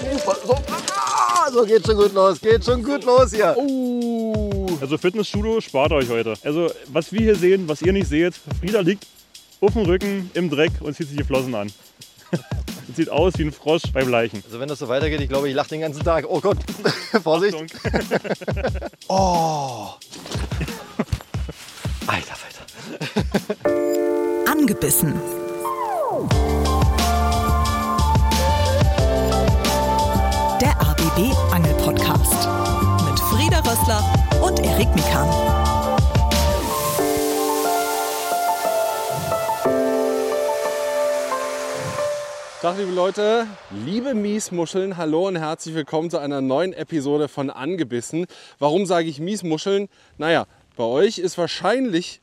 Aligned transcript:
So, 0.00 0.54
ah, 0.94 1.50
so 1.52 1.64
geht 1.64 1.86
schon 1.86 1.96
gut 1.96 2.14
los. 2.14 2.40
Geht 2.40 2.64
schon 2.64 2.82
gut 2.82 3.04
los 3.04 3.32
hier. 3.32 3.54
Also 4.80 4.96
Fitnessstudio 4.96 5.60
spart 5.60 5.92
euch 5.92 6.08
heute. 6.08 6.34
Also 6.42 6.70
was 6.88 7.12
wir 7.12 7.20
hier 7.20 7.36
sehen, 7.36 7.68
was 7.68 7.82
ihr 7.82 7.92
nicht 7.92 8.08
seht, 8.08 8.34
Frieda 8.60 8.80
liegt 8.80 9.06
auf 9.60 9.74
dem 9.74 9.82
Rücken 9.82 10.30
im 10.34 10.48
Dreck 10.48 10.72
und 10.80 10.96
zieht 10.96 11.08
sich 11.08 11.18
die 11.18 11.24
Flossen 11.24 11.54
an. 11.54 11.70
Sieht 12.96 13.10
aus 13.10 13.34
wie 13.36 13.44
ein 13.44 13.52
Frosch 13.52 13.82
beim 13.92 14.08
Leichen. 14.08 14.42
Also 14.44 14.58
wenn 14.58 14.68
das 14.68 14.78
so 14.80 14.88
weitergeht, 14.88 15.20
ich 15.20 15.28
glaube, 15.28 15.48
ich 15.48 15.54
lache 15.54 15.68
den 15.68 15.80
ganzen 15.80 16.02
Tag. 16.02 16.24
Oh 16.28 16.40
Gott, 16.40 16.58
Vorsicht. 17.22 17.56
Oh. 19.08 19.90
Alter, 22.06 22.34
Alter. 23.64 24.50
Angebissen. 24.50 25.14
ABB 31.20 31.36
Angel 31.52 31.74
Podcast 31.74 32.48
mit 33.04 33.20
Frieda 33.20 33.58
Rössler 33.58 34.02
und 34.42 34.58
Erik 34.60 34.88
Mikan. 34.94 35.28
Tag, 42.62 42.78
liebe 42.78 42.92
Leute, 42.92 43.46
liebe 43.84 44.14
Miesmuscheln, 44.14 44.96
hallo 44.96 45.28
und 45.28 45.36
herzlich 45.36 45.74
willkommen 45.74 46.08
zu 46.08 46.16
einer 46.16 46.40
neuen 46.40 46.72
Episode 46.72 47.28
von 47.28 47.50
Angebissen. 47.50 48.24
Warum 48.58 48.86
sage 48.86 49.08
ich 49.08 49.20
Miesmuscheln? 49.20 49.88
Naja, 50.16 50.46
bei 50.76 50.84
euch 50.84 51.18
ist 51.18 51.36
wahrscheinlich 51.36 52.22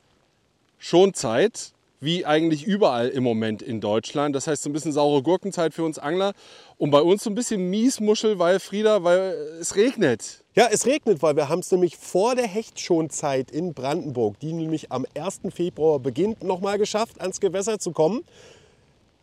schon 0.79 1.13
Zeit, 1.13 1.73
wie 1.99 2.25
eigentlich 2.25 2.65
überall 2.65 3.09
im 3.09 3.23
Moment 3.23 3.61
in 3.61 3.81
Deutschland. 3.81 4.35
Das 4.35 4.47
heißt, 4.47 4.63
so 4.63 4.69
ein 4.69 4.73
bisschen 4.73 4.91
saure 4.91 5.23
Gurkenzeit 5.23 5.73
für 5.73 5.83
uns 5.83 5.97
Angler 5.97 6.33
und 6.77 6.91
bei 6.91 7.01
uns 7.01 7.23
so 7.23 7.29
ein 7.29 7.35
bisschen 7.35 7.69
Miesmuschel, 7.69 8.39
weil 8.39 8.59
Frieda, 8.59 9.03
weil 9.03 9.35
es 9.59 9.75
regnet. 9.75 10.43
Ja, 10.55 10.67
es 10.71 10.85
regnet, 10.85 11.21
weil 11.21 11.35
wir 11.35 11.49
haben 11.49 11.59
es 11.59 11.71
nämlich 11.71 11.97
vor 11.97 12.35
der 12.35 12.47
Hechtschonzeit 12.47 13.51
in 13.51 13.73
Brandenburg, 13.73 14.39
die 14.39 14.53
nämlich 14.53 14.91
am 14.91 15.05
1. 15.15 15.41
Februar 15.53 15.99
beginnt, 15.99 16.43
noch 16.43 16.61
mal 16.61 16.77
geschafft, 16.77 17.19
ans 17.19 17.39
Gewässer 17.39 17.79
zu 17.79 17.91
kommen. 17.91 18.23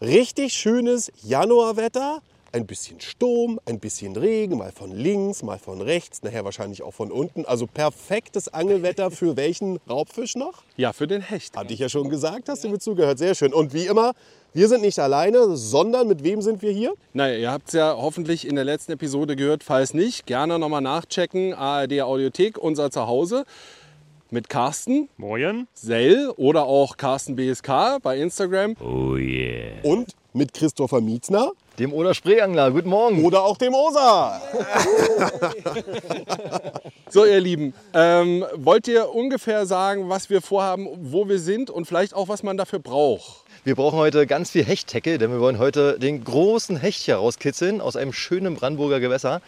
Richtig 0.00 0.52
schönes 0.54 1.12
Januarwetter, 1.22 2.22
ein 2.54 2.66
bisschen 2.66 3.00
Sturm, 3.00 3.58
ein 3.66 3.80
bisschen 3.80 4.14
Regen, 4.16 4.58
mal 4.58 4.70
von 4.70 4.92
links, 4.92 5.42
mal 5.42 5.58
von 5.58 5.80
rechts, 5.80 6.22
nachher 6.22 6.44
wahrscheinlich 6.44 6.82
auch 6.82 6.94
von 6.94 7.10
unten. 7.10 7.44
Also 7.44 7.66
perfektes 7.66 8.48
Angelwetter 8.48 9.10
für 9.10 9.36
welchen 9.36 9.78
Raubfisch 9.90 10.36
noch? 10.36 10.62
Ja, 10.76 10.92
für 10.92 11.08
den 11.08 11.20
Hecht. 11.20 11.56
Hatte 11.56 11.74
ich 11.74 11.80
ja 11.80 11.88
schon 11.88 12.08
gesagt, 12.08 12.48
hast 12.48 12.62
du 12.62 12.68
mir 12.68 12.78
zugehört. 12.78 13.18
Sehr 13.18 13.34
schön. 13.34 13.52
Und 13.52 13.74
wie 13.74 13.86
immer, 13.86 14.12
wir 14.52 14.68
sind 14.68 14.82
nicht 14.82 15.00
alleine, 15.00 15.56
sondern 15.56 16.06
mit 16.06 16.22
wem 16.22 16.40
sind 16.42 16.62
wir 16.62 16.70
hier? 16.70 16.94
Naja, 17.12 17.36
ihr 17.36 17.50
habt 17.50 17.68
es 17.68 17.74
ja 17.74 17.96
hoffentlich 17.98 18.46
in 18.46 18.54
der 18.54 18.64
letzten 18.64 18.92
Episode 18.92 19.34
gehört. 19.34 19.64
Falls 19.64 19.92
nicht, 19.92 20.24
gerne 20.26 20.60
nochmal 20.60 20.80
nachchecken. 20.80 21.54
ARD 21.54 22.02
Audiothek, 22.02 22.56
unser 22.56 22.92
Zuhause. 22.92 23.44
Mit 24.30 24.48
Carsten, 24.48 25.08
Moin. 25.16 25.66
Sell 25.74 26.32
oder 26.36 26.66
auch 26.66 26.96
Carsten 26.96 27.34
BSK 27.34 27.98
bei 28.00 28.18
Instagram. 28.18 28.74
Und 28.74 30.14
mit 30.32 30.54
Christopher 30.54 31.00
Mietzner 31.00 31.52
Dem 31.78 31.92
Oder 31.92 32.14
Spreeangler, 32.14 32.70
guten 32.70 32.88
Morgen. 32.88 33.24
oder 33.24 33.42
auch 33.42 33.56
dem 33.56 33.74
Osa. 33.74 34.40
So, 37.10 37.24
ihr 37.24 37.38
Lieben, 37.38 37.74
ähm, 37.92 38.44
wollt 38.56 38.88
ihr 38.88 39.14
ungefähr 39.14 39.66
sagen, 39.66 40.08
was 40.08 40.30
wir 40.30 40.42
vorhaben, 40.42 40.88
wo 41.00 41.28
wir 41.28 41.38
sind 41.38 41.70
und 41.70 41.84
vielleicht 41.84 42.12
auch, 42.12 42.26
was 42.26 42.42
man 42.42 42.56
dafür 42.56 42.80
braucht? 42.80 43.44
Wir 43.62 43.76
brauchen 43.76 43.98
heute 43.98 44.26
ganz 44.26 44.50
viel 44.50 44.64
Hechttecke, 44.64 45.16
denn 45.18 45.30
wir 45.30 45.38
wollen 45.38 45.58
heute 45.60 45.96
den 46.00 46.24
großen 46.24 46.76
Hecht 46.76 47.02
hier 47.02 47.16
rauskitzeln 47.16 47.80
aus 47.80 47.94
einem 47.94 48.12
schönen 48.12 48.56
Brandenburger 48.56 48.98
Gewässer. 48.98 49.42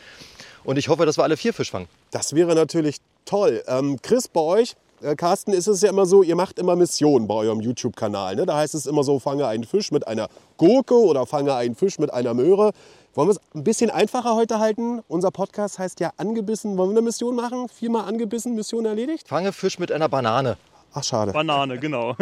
Und 0.63 0.77
ich 0.79 0.89
hoffe, 0.89 1.07
dass 1.07 1.19
wir 1.19 1.25
alle 1.25 1.37
vier 1.37 1.53
Fisch 1.53 1.73
fangen. 1.73 1.89
Das 2.13 2.35
wäre 2.37 2.55
natürlich 2.55 2.99
toll. 3.25 3.65
Ähm, 3.67 3.99
Chris, 4.01 4.29
bei 4.29 4.41
euch, 4.41 4.77
äh, 5.03 5.17
Carsten, 5.17 5.53
ist 5.53 5.67
es 5.67 5.83
ja 5.83 5.91
immer 5.91 6.07
so, 6.07 6.23
ihr 6.23 6.37
macht 6.37 6.59
immer 6.59 6.77
Missionen 6.77 7.27
bei 7.27 7.34
eurem 7.34 7.61
YouTube-Kanal. 7.61 8.37
Ne? 8.37 8.47
Da 8.47 8.57
heißt 8.57 8.75
es 8.75 8.87
immer 8.87 9.05
so, 9.05 9.19
fange 9.19 9.47
einen 9.47 9.65
Fisch 9.65 9.93
mit 9.93 10.07
einer 10.07 10.29
Gurke 10.57 10.95
oder 10.95 11.27
fange 11.27 11.55
einen 11.55 11.75
Fisch 11.75 11.99
mit 11.99 12.12
einer 12.12 12.34
Möhre. 12.34 12.73
Wollen 13.15 13.29
wir 13.29 13.33
es 13.33 13.41
ein 13.55 13.65
bisschen 13.65 13.91
einfacher 13.91 14.35
heute 14.35 14.59
halten? 14.59 15.01
Unser 15.09 15.31
Podcast 15.31 15.79
heißt 15.79 16.01
ja 16.01 16.12
Angebissen. 16.17 16.77
Wollen 16.77 16.91
wir 16.91 16.99
eine 16.99 17.03
Mission 17.03 17.35
machen? 17.35 17.69
Viermal 17.69 18.05
angebissen, 18.05 18.55
Mission 18.55 18.85
erledigt? 18.85 19.27
Fange 19.29 19.53
Fisch 19.53 19.79
mit 19.79 19.91
einer 19.91 20.09
Banane. 20.09 20.59
Ach, 20.99 21.05
schade. 21.05 21.33
Banane, 21.33 21.79
genau. 21.79 22.17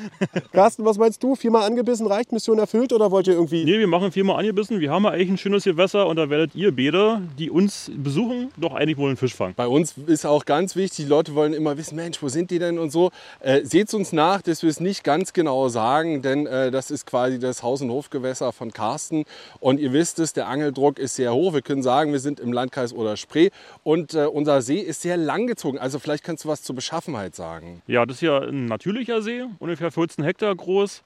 Carsten, 0.52 0.84
was 0.84 0.98
meinst 0.98 1.20
du? 1.20 1.34
Viermal 1.34 1.64
angebissen 1.64 2.06
reicht, 2.06 2.30
Mission 2.30 2.60
erfüllt? 2.60 2.92
Oder 2.92 3.10
wollt 3.10 3.26
ihr 3.26 3.32
irgendwie... 3.32 3.64
nee, 3.64 3.80
wir 3.80 3.88
machen 3.88 4.12
viermal 4.12 4.38
angebissen. 4.38 4.78
Wir 4.78 4.92
haben 4.92 5.02
ja 5.02 5.10
eigentlich 5.10 5.30
ein 5.30 5.38
schönes 5.38 5.64
Gewässer 5.64 6.06
und 6.06 6.14
da 6.14 6.30
werdet 6.30 6.54
ihr 6.54 6.70
beide, 6.70 7.22
die 7.40 7.50
uns 7.50 7.90
besuchen, 7.92 8.52
doch 8.56 8.72
eigentlich 8.74 8.98
wohl 8.98 9.08
einen 9.08 9.16
Fisch 9.16 9.34
fangen. 9.34 9.54
Bei 9.56 9.66
uns 9.66 9.94
ist 10.06 10.24
auch 10.26 10.44
ganz 10.44 10.76
wichtig, 10.76 11.06
die 11.06 11.10
Leute 11.10 11.34
wollen 11.34 11.52
immer 11.54 11.76
wissen, 11.76 11.96
Mensch, 11.96 12.22
wo 12.22 12.28
sind 12.28 12.52
die 12.52 12.60
denn 12.60 12.78
und 12.78 12.92
so. 12.92 13.10
Äh, 13.40 13.64
Seht 13.64 13.92
uns 13.94 14.12
nach, 14.12 14.42
dass 14.42 14.62
wir 14.62 14.70
es 14.70 14.78
nicht 14.78 15.02
ganz 15.02 15.32
genau 15.32 15.68
sagen, 15.68 16.22
denn 16.22 16.46
äh, 16.46 16.70
das 16.70 16.92
ist 16.92 17.06
quasi 17.06 17.40
das 17.40 17.64
Haus- 17.64 17.82
und 17.82 17.90
Hofgewässer 17.90 18.52
von 18.52 18.72
Carsten. 18.72 19.24
Und 19.58 19.80
ihr 19.80 19.92
wisst 19.92 20.20
es, 20.20 20.34
der 20.34 20.46
Angeldruck 20.46 21.00
ist 21.00 21.16
sehr 21.16 21.34
hoch. 21.34 21.52
Wir 21.52 21.62
können 21.62 21.82
sagen, 21.82 22.12
wir 22.12 22.20
sind 22.20 22.38
im 22.38 22.52
Landkreis 22.52 22.92
oder 22.92 23.16
Spree 23.16 23.50
und 23.82 24.14
äh, 24.14 24.26
unser 24.26 24.62
See 24.62 24.78
ist 24.78 25.02
sehr 25.02 25.16
langgezogen. 25.16 25.80
Also 25.80 25.98
vielleicht 25.98 26.22
kannst 26.22 26.44
du 26.44 26.48
was 26.48 26.62
zur 26.62 26.76
Beschaffenheit 26.76 27.34
sagen. 27.34 27.82
Ja, 27.88 28.06
das 28.06 28.19
ist 28.20 28.26
ja 28.26 28.38
ein 28.38 28.66
natürlicher 28.66 29.22
See, 29.22 29.46
ungefähr 29.60 29.90
14 29.90 30.22
Hektar 30.24 30.54
groß. 30.54 31.02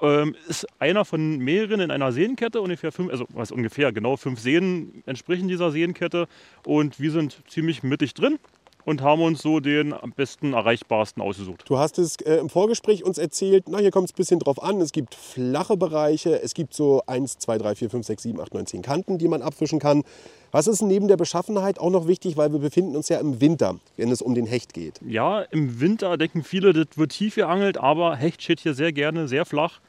Ähm, 0.00 0.34
ist 0.48 0.66
einer 0.78 1.04
von 1.04 1.38
mehreren 1.38 1.80
in 1.80 1.90
einer 1.90 2.10
Seenkette, 2.10 2.62
ungefähr 2.62 2.90
fünf, 2.90 3.10
also 3.10 3.26
was 3.30 3.50
ungefähr, 3.50 3.92
genau 3.92 4.16
fünf 4.16 4.40
Seen 4.40 5.02
entsprechen 5.04 5.48
dieser 5.48 5.70
Seenkette. 5.70 6.26
Und 6.64 7.00
wir 7.00 7.10
sind 7.10 7.42
ziemlich 7.48 7.82
mittig 7.82 8.14
drin 8.14 8.38
und 8.88 9.02
haben 9.02 9.20
uns 9.20 9.42
so 9.42 9.60
den 9.60 9.92
am 9.92 10.12
besten 10.12 10.54
erreichbarsten 10.54 11.22
ausgesucht. 11.22 11.64
Du 11.66 11.76
hast 11.76 11.98
es 11.98 12.16
äh, 12.22 12.36
im 12.36 12.48
Vorgespräch 12.48 13.04
uns 13.04 13.18
erzählt, 13.18 13.64
na, 13.68 13.78
hier 13.78 13.90
kommt 13.90 14.06
es 14.08 14.14
ein 14.14 14.16
bisschen 14.16 14.38
drauf 14.38 14.62
an. 14.62 14.80
Es 14.80 14.92
gibt 14.92 15.14
flache 15.14 15.76
Bereiche, 15.76 16.40
es 16.40 16.54
gibt 16.54 16.72
so 16.72 17.02
1, 17.06 17.36
2, 17.36 17.58
3, 17.58 17.74
4, 17.74 17.90
5, 17.90 18.06
6, 18.06 18.22
7, 18.22 18.40
8, 18.40 18.54
9, 18.54 18.66
10 18.66 18.82
Kanten, 18.82 19.18
die 19.18 19.28
man 19.28 19.42
abfischen 19.42 19.78
kann. 19.78 20.04
Was 20.52 20.66
ist 20.66 20.80
neben 20.80 21.06
der 21.06 21.18
Beschaffenheit 21.18 21.78
auch 21.78 21.90
noch 21.90 22.08
wichtig, 22.08 22.38
weil 22.38 22.50
wir 22.50 22.60
befinden 22.60 22.96
uns 22.96 23.10
ja 23.10 23.18
im 23.20 23.42
Winter, 23.42 23.78
wenn 23.98 24.10
es 24.10 24.22
um 24.22 24.34
den 24.34 24.46
Hecht 24.46 24.72
geht. 24.72 24.98
Ja, 25.06 25.42
im 25.42 25.80
Winter 25.80 26.16
denken 26.16 26.42
viele, 26.42 26.72
das 26.72 26.86
wird 26.96 27.12
tief 27.12 27.34
geangelt, 27.34 27.76
aber 27.76 28.16
Hecht 28.16 28.42
steht 28.42 28.60
hier 28.60 28.72
sehr 28.72 28.94
gerne 28.94 29.28
sehr 29.28 29.44
flach. 29.44 29.80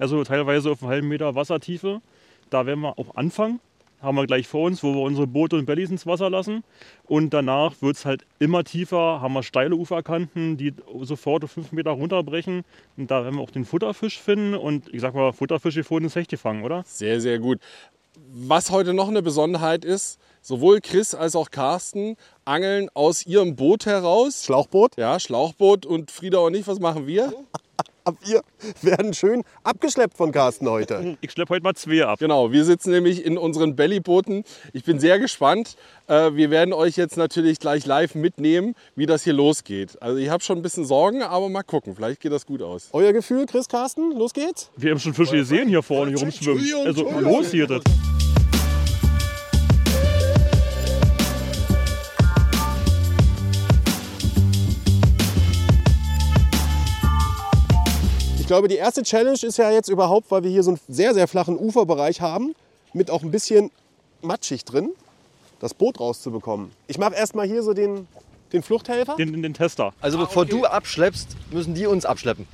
Also 0.00 0.24
teilweise 0.24 0.72
auf 0.72 0.82
einem 0.82 0.90
halben 0.90 1.08
Meter 1.08 1.36
Wassertiefe. 1.36 2.00
Da 2.50 2.66
werden 2.66 2.80
wir 2.80 2.98
auch 2.98 3.14
anfangen. 3.14 3.60
Haben 4.00 4.16
wir 4.16 4.26
gleich 4.26 4.46
vor 4.46 4.64
uns, 4.66 4.82
wo 4.82 4.94
wir 4.94 5.00
unsere 5.00 5.26
Boote 5.26 5.56
und 5.56 5.66
Bellies 5.66 5.90
ins 5.90 6.06
Wasser 6.06 6.30
lassen. 6.30 6.62
Und 7.06 7.30
danach 7.34 7.74
wird 7.80 7.96
es 7.96 8.04
halt 8.04 8.24
immer 8.38 8.62
tiefer, 8.62 9.20
haben 9.20 9.34
wir 9.34 9.42
steile 9.42 9.74
Uferkanten, 9.74 10.56
die 10.56 10.72
sofort 11.02 11.44
auf 11.44 11.50
fünf 11.50 11.72
Meter 11.72 11.90
runterbrechen. 11.90 12.64
Und 12.96 13.10
da 13.10 13.24
werden 13.24 13.36
wir 13.36 13.42
auch 13.42 13.50
den 13.50 13.64
Futterfisch 13.64 14.20
finden. 14.20 14.54
Und 14.54 14.92
ich 14.94 15.00
sag 15.00 15.14
mal, 15.14 15.32
Futterfische 15.32 15.82
vorhin 15.82 16.04
ins 16.04 16.14
Hecht 16.14 16.30
gefangen, 16.30 16.64
oder? 16.64 16.84
Sehr, 16.86 17.20
sehr 17.20 17.38
gut. 17.38 17.58
Was 18.30 18.70
heute 18.70 18.94
noch 18.94 19.08
eine 19.08 19.22
Besonderheit 19.22 19.84
ist, 19.84 20.20
sowohl 20.42 20.80
Chris 20.80 21.14
als 21.14 21.34
auch 21.34 21.50
Carsten 21.50 22.16
angeln 22.44 22.88
aus 22.94 23.26
ihrem 23.26 23.56
Boot 23.56 23.86
heraus. 23.86 24.44
Schlauchboot. 24.44 24.96
Ja, 24.96 25.18
Schlauchboot 25.18 25.86
und 25.86 26.10
Frieda 26.10 26.38
und 26.38 26.54
ich, 26.54 26.66
was 26.66 26.78
machen 26.78 27.06
wir? 27.06 27.32
Aber 28.08 28.16
wir 28.24 28.40
werden 28.80 29.12
schön 29.12 29.42
abgeschleppt 29.64 30.16
von 30.16 30.32
Carsten 30.32 30.68
heute. 30.68 31.16
Ich 31.20 31.32
schleppe 31.32 31.54
heute 31.54 31.62
mal 31.62 31.74
zwei 31.74 32.04
ab. 32.06 32.18
Genau, 32.20 32.52
wir 32.52 32.64
sitzen 32.64 32.90
nämlich 32.90 33.24
in 33.24 33.36
unseren 33.36 33.76
Bellybooten. 33.76 34.44
Ich 34.72 34.84
bin 34.84 34.98
sehr 34.98 35.18
gespannt. 35.18 35.76
Äh, 36.06 36.32
Wir 36.34 36.50
werden 36.50 36.72
euch 36.72 36.96
jetzt 36.96 37.16
natürlich 37.18 37.58
gleich 37.58 37.84
live 37.84 38.14
mitnehmen, 38.14 38.74
wie 38.96 39.04
das 39.04 39.24
hier 39.24 39.34
losgeht. 39.34 40.00
Also 40.00 40.16
ich 40.16 40.30
habe 40.30 40.42
schon 40.42 40.58
ein 40.58 40.62
bisschen 40.62 40.86
Sorgen, 40.86 41.22
aber 41.22 41.48
mal 41.50 41.62
gucken, 41.64 41.94
vielleicht 41.96 42.20
geht 42.20 42.32
das 42.32 42.46
gut 42.46 42.62
aus. 42.62 42.88
Euer 42.92 43.12
Gefühl, 43.12 43.44
Chris, 43.46 43.68
Carsten, 43.68 44.12
los 44.12 44.32
geht's. 44.32 44.70
Wir 44.76 44.92
haben 44.92 45.00
schon 45.00 45.12
Fische 45.12 45.36
gesehen 45.36 45.68
hier 45.68 45.82
vorne, 45.82 46.12
hier 46.12 46.20
rumschwimmen. 46.20 46.64
Also 46.86 47.10
los 47.20 47.50
hier 47.50 47.66
das. 47.66 47.82
Glaube, 58.48 58.66
die 58.66 58.76
erste 58.76 59.02
Challenge 59.02 59.38
ist 59.40 59.58
ja 59.58 59.70
jetzt 59.70 59.88
überhaupt, 59.88 60.30
weil 60.30 60.42
wir 60.42 60.50
hier 60.50 60.62
so 60.62 60.70
einen 60.70 60.80
sehr, 60.88 61.14
sehr 61.14 61.28
flachen 61.28 61.56
Uferbereich 61.56 62.20
haben, 62.20 62.54
mit 62.94 63.10
auch 63.10 63.22
ein 63.22 63.30
bisschen 63.30 63.70
matschig 64.22 64.64
drin, 64.64 64.90
das 65.60 65.74
Boot 65.74 66.00
rauszubekommen. 66.00 66.72
Ich 66.86 66.98
mache 66.98 67.14
erstmal 67.14 67.46
hier 67.46 67.62
so 67.62 67.74
den, 67.74 68.08
den 68.52 68.62
Fluchthelfer. 68.62 69.16
Den, 69.16 69.32
den, 69.32 69.42
den 69.42 69.54
Tester. 69.54 69.92
Also 70.00 70.18
bevor 70.18 70.46
du 70.46 70.64
abschleppst, 70.64 71.36
müssen 71.52 71.74
die 71.74 71.86
uns 71.86 72.06
abschleppen. 72.06 72.48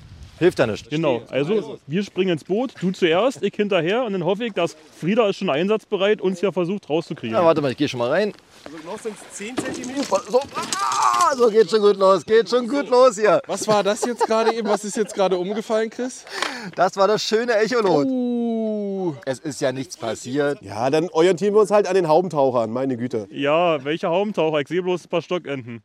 Hilft 0.45 0.59
ja 0.59 0.67
nicht. 0.67 0.91
Genau, 0.91 1.23
also 1.31 1.79
wir 1.87 2.03
springen 2.03 2.33
ins 2.33 2.45
Boot, 2.45 2.75
du 2.79 2.91
zuerst, 2.91 3.43
ich 3.43 3.55
hinterher 3.55 4.05
und 4.05 4.13
dann 4.13 4.27
hoffe 4.27 4.45
ich, 4.45 4.53
dass 4.53 4.77
Frieda 5.01 5.27
ist 5.31 5.39
schon 5.39 5.49
einsatzbereit, 5.49 6.21
uns 6.21 6.43
ja 6.43 6.53
versucht 6.53 6.91
rauszukriegen. 6.91 7.35
Ja, 7.35 7.43
warte 7.43 7.63
mal, 7.63 7.71
ich 7.71 7.79
gehe 7.79 7.89
schon 7.89 7.97
mal 7.97 8.11
rein. 8.11 8.35
Also 8.63 8.77
noch 8.87 8.99
sind 8.99 9.15
es 9.15 9.39
10 9.39 9.57
cm. 9.57 10.03
So, 10.29 10.41
ah, 10.81 11.35
so 11.35 11.49
geht 11.49 11.71
schon 11.71 11.81
gut 11.81 11.97
los. 11.97 12.27
Geht 12.27 12.51
schon 12.51 12.69
gut 12.69 12.91
los 12.91 13.19
hier. 13.19 13.41
Was 13.47 13.67
war 13.67 13.83
das 13.83 14.05
jetzt 14.05 14.27
gerade 14.27 14.53
eben? 14.55 14.69
Was 14.69 14.85
ist 14.85 14.99
jetzt 14.99 15.15
gerade 15.15 15.39
umgefallen, 15.39 15.89
Chris? 15.89 16.27
Das 16.77 16.95
war 16.99 17.09
das 17.09 17.23
schöne 17.23 17.55
Echolot. 17.55 18.07
Uh, 18.07 19.15
es 19.25 19.39
ist 19.39 19.63
ja 19.63 19.73
nichts 19.73 19.97
passiert. 19.97 20.61
Ja, 20.61 20.91
dann 20.91 21.09
orientieren 21.09 21.55
wir 21.55 21.63
uns 21.63 21.71
halt 21.71 21.87
an 21.87 21.95
den 21.95 22.07
Haubentauchern, 22.07 22.71
meine 22.71 22.99
Güte. 22.99 23.29
Ja, 23.31 23.83
welcher 23.83 24.11
Haubentaucher? 24.11 24.61
Ich 24.61 24.69
sehe 24.69 24.83
bloß 24.83 25.07
ein 25.07 25.09
paar 25.09 25.23
Stockenten. 25.23 25.83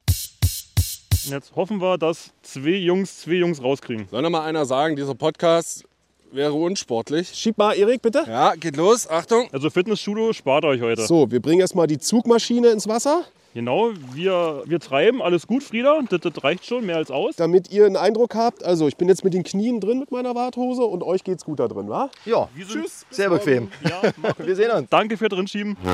Und 1.26 1.32
jetzt 1.32 1.56
hoffen 1.56 1.82
wir, 1.82 1.98
dass 1.98 2.32
zwei 2.42 2.70
Jungs 2.78 3.22
zwei 3.22 3.34
Jungs 3.34 3.62
rauskriegen. 3.62 4.08
Soll 4.10 4.22
noch 4.22 4.30
mal 4.30 4.46
einer 4.46 4.66
sagen, 4.66 4.96
dieser 4.96 5.16
Podcast 5.16 5.84
wäre 6.32 6.54
unsportlich? 6.54 7.30
Schieb 7.34 7.58
mal, 7.58 7.74
Erik, 7.74 8.02
bitte. 8.02 8.24
Ja, 8.28 8.56
geht 8.56 8.78
los. 8.78 9.10
Achtung. 9.10 9.48
Also 9.52 9.70
Fitnessstudio 9.70 10.32
spart 10.34 10.66
euch 10.66 10.82
heute. 10.82 11.06
So, 11.06 11.30
wir 11.32 11.42
bringen 11.42 11.62
erstmal 11.62 11.88
die 11.88 11.98
Zugmaschine 11.98 12.70
ins 12.70 12.88
Wasser, 12.88 13.24
Genau, 13.56 13.90
wir, 14.14 14.62
wir 14.68 14.80
treiben. 14.80 15.24
Alles 15.24 15.48
gut, 15.48 15.64
Frieda. 15.64 16.00
Das, 16.08 16.22
das 16.22 16.44
reicht 16.44 16.68
schon, 16.68 16.86
mehr 16.86 16.98
als 16.98 17.10
aus. 17.10 17.36
damit 17.36 17.72
ihr 17.72 17.88
einen 17.88 17.96
Eindruck 17.98 18.36
habt. 18.36 18.64
Also, 18.64 18.88
ich 18.88 18.96
bin 18.96 19.08
jetzt 19.08 19.24
mit 19.24 19.34
den 19.34 19.44
Knien 19.44 19.80
drin 19.82 19.98
mit 19.98 20.12
meiner 20.12 20.36
Warthose 20.36 20.84
und 20.84 21.02
euch 21.02 21.24
geht's 21.24 21.46
gut 21.46 21.60
da 21.60 21.68
drin, 21.68 21.90
wa? 21.90 22.12
Ja, 22.26 22.48
Wir 22.54 22.66
sind, 22.68 22.86
sehr 23.10 23.30
bequem. 23.32 23.70
Ja, 23.84 24.02
Wir 24.38 24.56
sehen 24.56 24.70
uns. 24.70 24.88
danke 24.92 25.18
für 25.18 25.30
Drinschieben. 25.30 25.76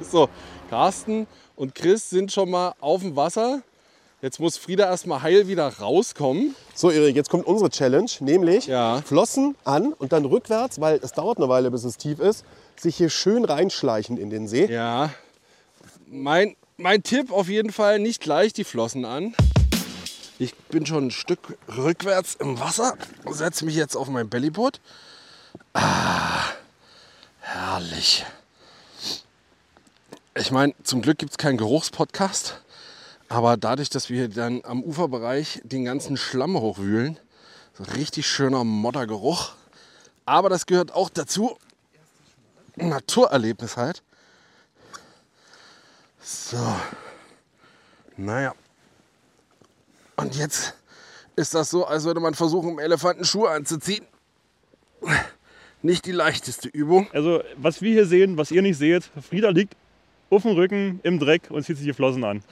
So, 0.00 0.28
Carsten 0.70 1.26
und 1.56 1.74
Chris 1.74 2.10
sind 2.10 2.32
schon 2.32 2.50
mal 2.50 2.74
auf 2.80 3.00
dem 3.02 3.16
Wasser. 3.16 3.62
Jetzt 4.22 4.40
muss 4.40 4.56
Frieda 4.56 4.86
erstmal 4.86 5.20
heil 5.20 5.48
wieder 5.48 5.68
rauskommen. 5.68 6.54
So, 6.74 6.90
Erik, 6.90 7.14
jetzt 7.14 7.28
kommt 7.28 7.46
unsere 7.46 7.68
Challenge, 7.68 8.10
nämlich 8.20 8.66
Ja. 8.66 9.02
Flossen 9.04 9.54
an 9.64 9.92
und 9.92 10.12
dann 10.12 10.24
rückwärts, 10.24 10.80
weil 10.80 10.98
es 11.02 11.12
dauert 11.12 11.36
eine 11.38 11.48
Weile, 11.50 11.70
bis 11.70 11.84
es 11.84 11.98
tief 11.98 12.20
ist, 12.20 12.44
sich 12.76 12.96
hier 12.96 13.10
schön 13.10 13.44
reinschleichen 13.44 14.16
in 14.16 14.30
den 14.30 14.48
See. 14.48 14.64
Ja. 14.64 15.10
Mein, 16.06 16.56
mein 16.78 17.02
Tipp 17.02 17.30
auf 17.32 17.48
jeden 17.48 17.70
Fall 17.70 17.98
nicht 17.98 18.22
gleich 18.22 18.52
die 18.54 18.64
Flossen 18.64 19.04
an. 19.04 19.34
Ich 20.38 20.54
bin 20.54 20.86
schon 20.86 21.08
ein 21.08 21.10
Stück 21.10 21.58
rückwärts 21.76 22.34
im 22.36 22.58
Wasser, 22.58 22.94
setze 23.30 23.64
mich 23.66 23.76
jetzt 23.76 23.94
auf 23.94 24.08
mein 24.08 24.28
Bellyboot. 24.28 24.80
Ah, 25.74 26.44
herrlich. 27.40 28.24
Ich 30.36 30.50
meine, 30.50 30.74
zum 30.82 31.00
Glück 31.00 31.18
gibt 31.18 31.30
es 31.30 31.38
keinen 31.38 31.58
Geruchspodcast, 31.58 32.60
aber 33.28 33.56
dadurch, 33.56 33.88
dass 33.88 34.10
wir 34.10 34.28
dann 34.28 34.62
am 34.64 34.82
Uferbereich 34.82 35.60
den 35.62 35.84
ganzen 35.84 36.16
Schlamm 36.16 36.58
hochwühlen, 36.58 37.20
so 37.72 37.84
richtig 37.84 38.26
schöner 38.26 38.64
Moddergeruch. 38.64 39.52
Aber 40.24 40.48
das 40.48 40.66
gehört 40.66 40.92
auch 40.92 41.08
dazu. 41.08 41.56
Naturerlebnis 42.74 43.76
halt. 43.76 44.02
So. 46.20 46.58
Naja. 48.16 48.54
Und 50.16 50.34
jetzt 50.34 50.74
ist 51.36 51.54
das 51.54 51.70
so, 51.70 51.86
als 51.86 52.02
würde 52.02 52.18
man 52.18 52.34
versuchen, 52.34 52.70
einem 52.70 52.78
Elefanten 52.80 53.24
Schuhe 53.24 53.50
anzuziehen. 53.50 54.04
Nicht 55.82 56.06
die 56.06 56.12
leichteste 56.12 56.68
Übung. 56.68 57.08
Also, 57.12 57.44
was 57.56 57.82
wir 57.82 57.92
hier 57.92 58.06
sehen, 58.06 58.36
was 58.36 58.50
ihr 58.50 58.62
nicht 58.62 58.78
seht, 58.78 59.04
Frieda 59.28 59.50
liegt 59.50 59.76
auf 60.34 60.42
dem 60.42 60.52
Rücken 60.52 61.00
im 61.02 61.18
Dreck 61.18 61.50
und 61.50 61.64
zieht 61.64 61.76
sich 61.76 61.86
die 61.86 61.92
Flossen 61.92 62.24
an. 62.24 62.42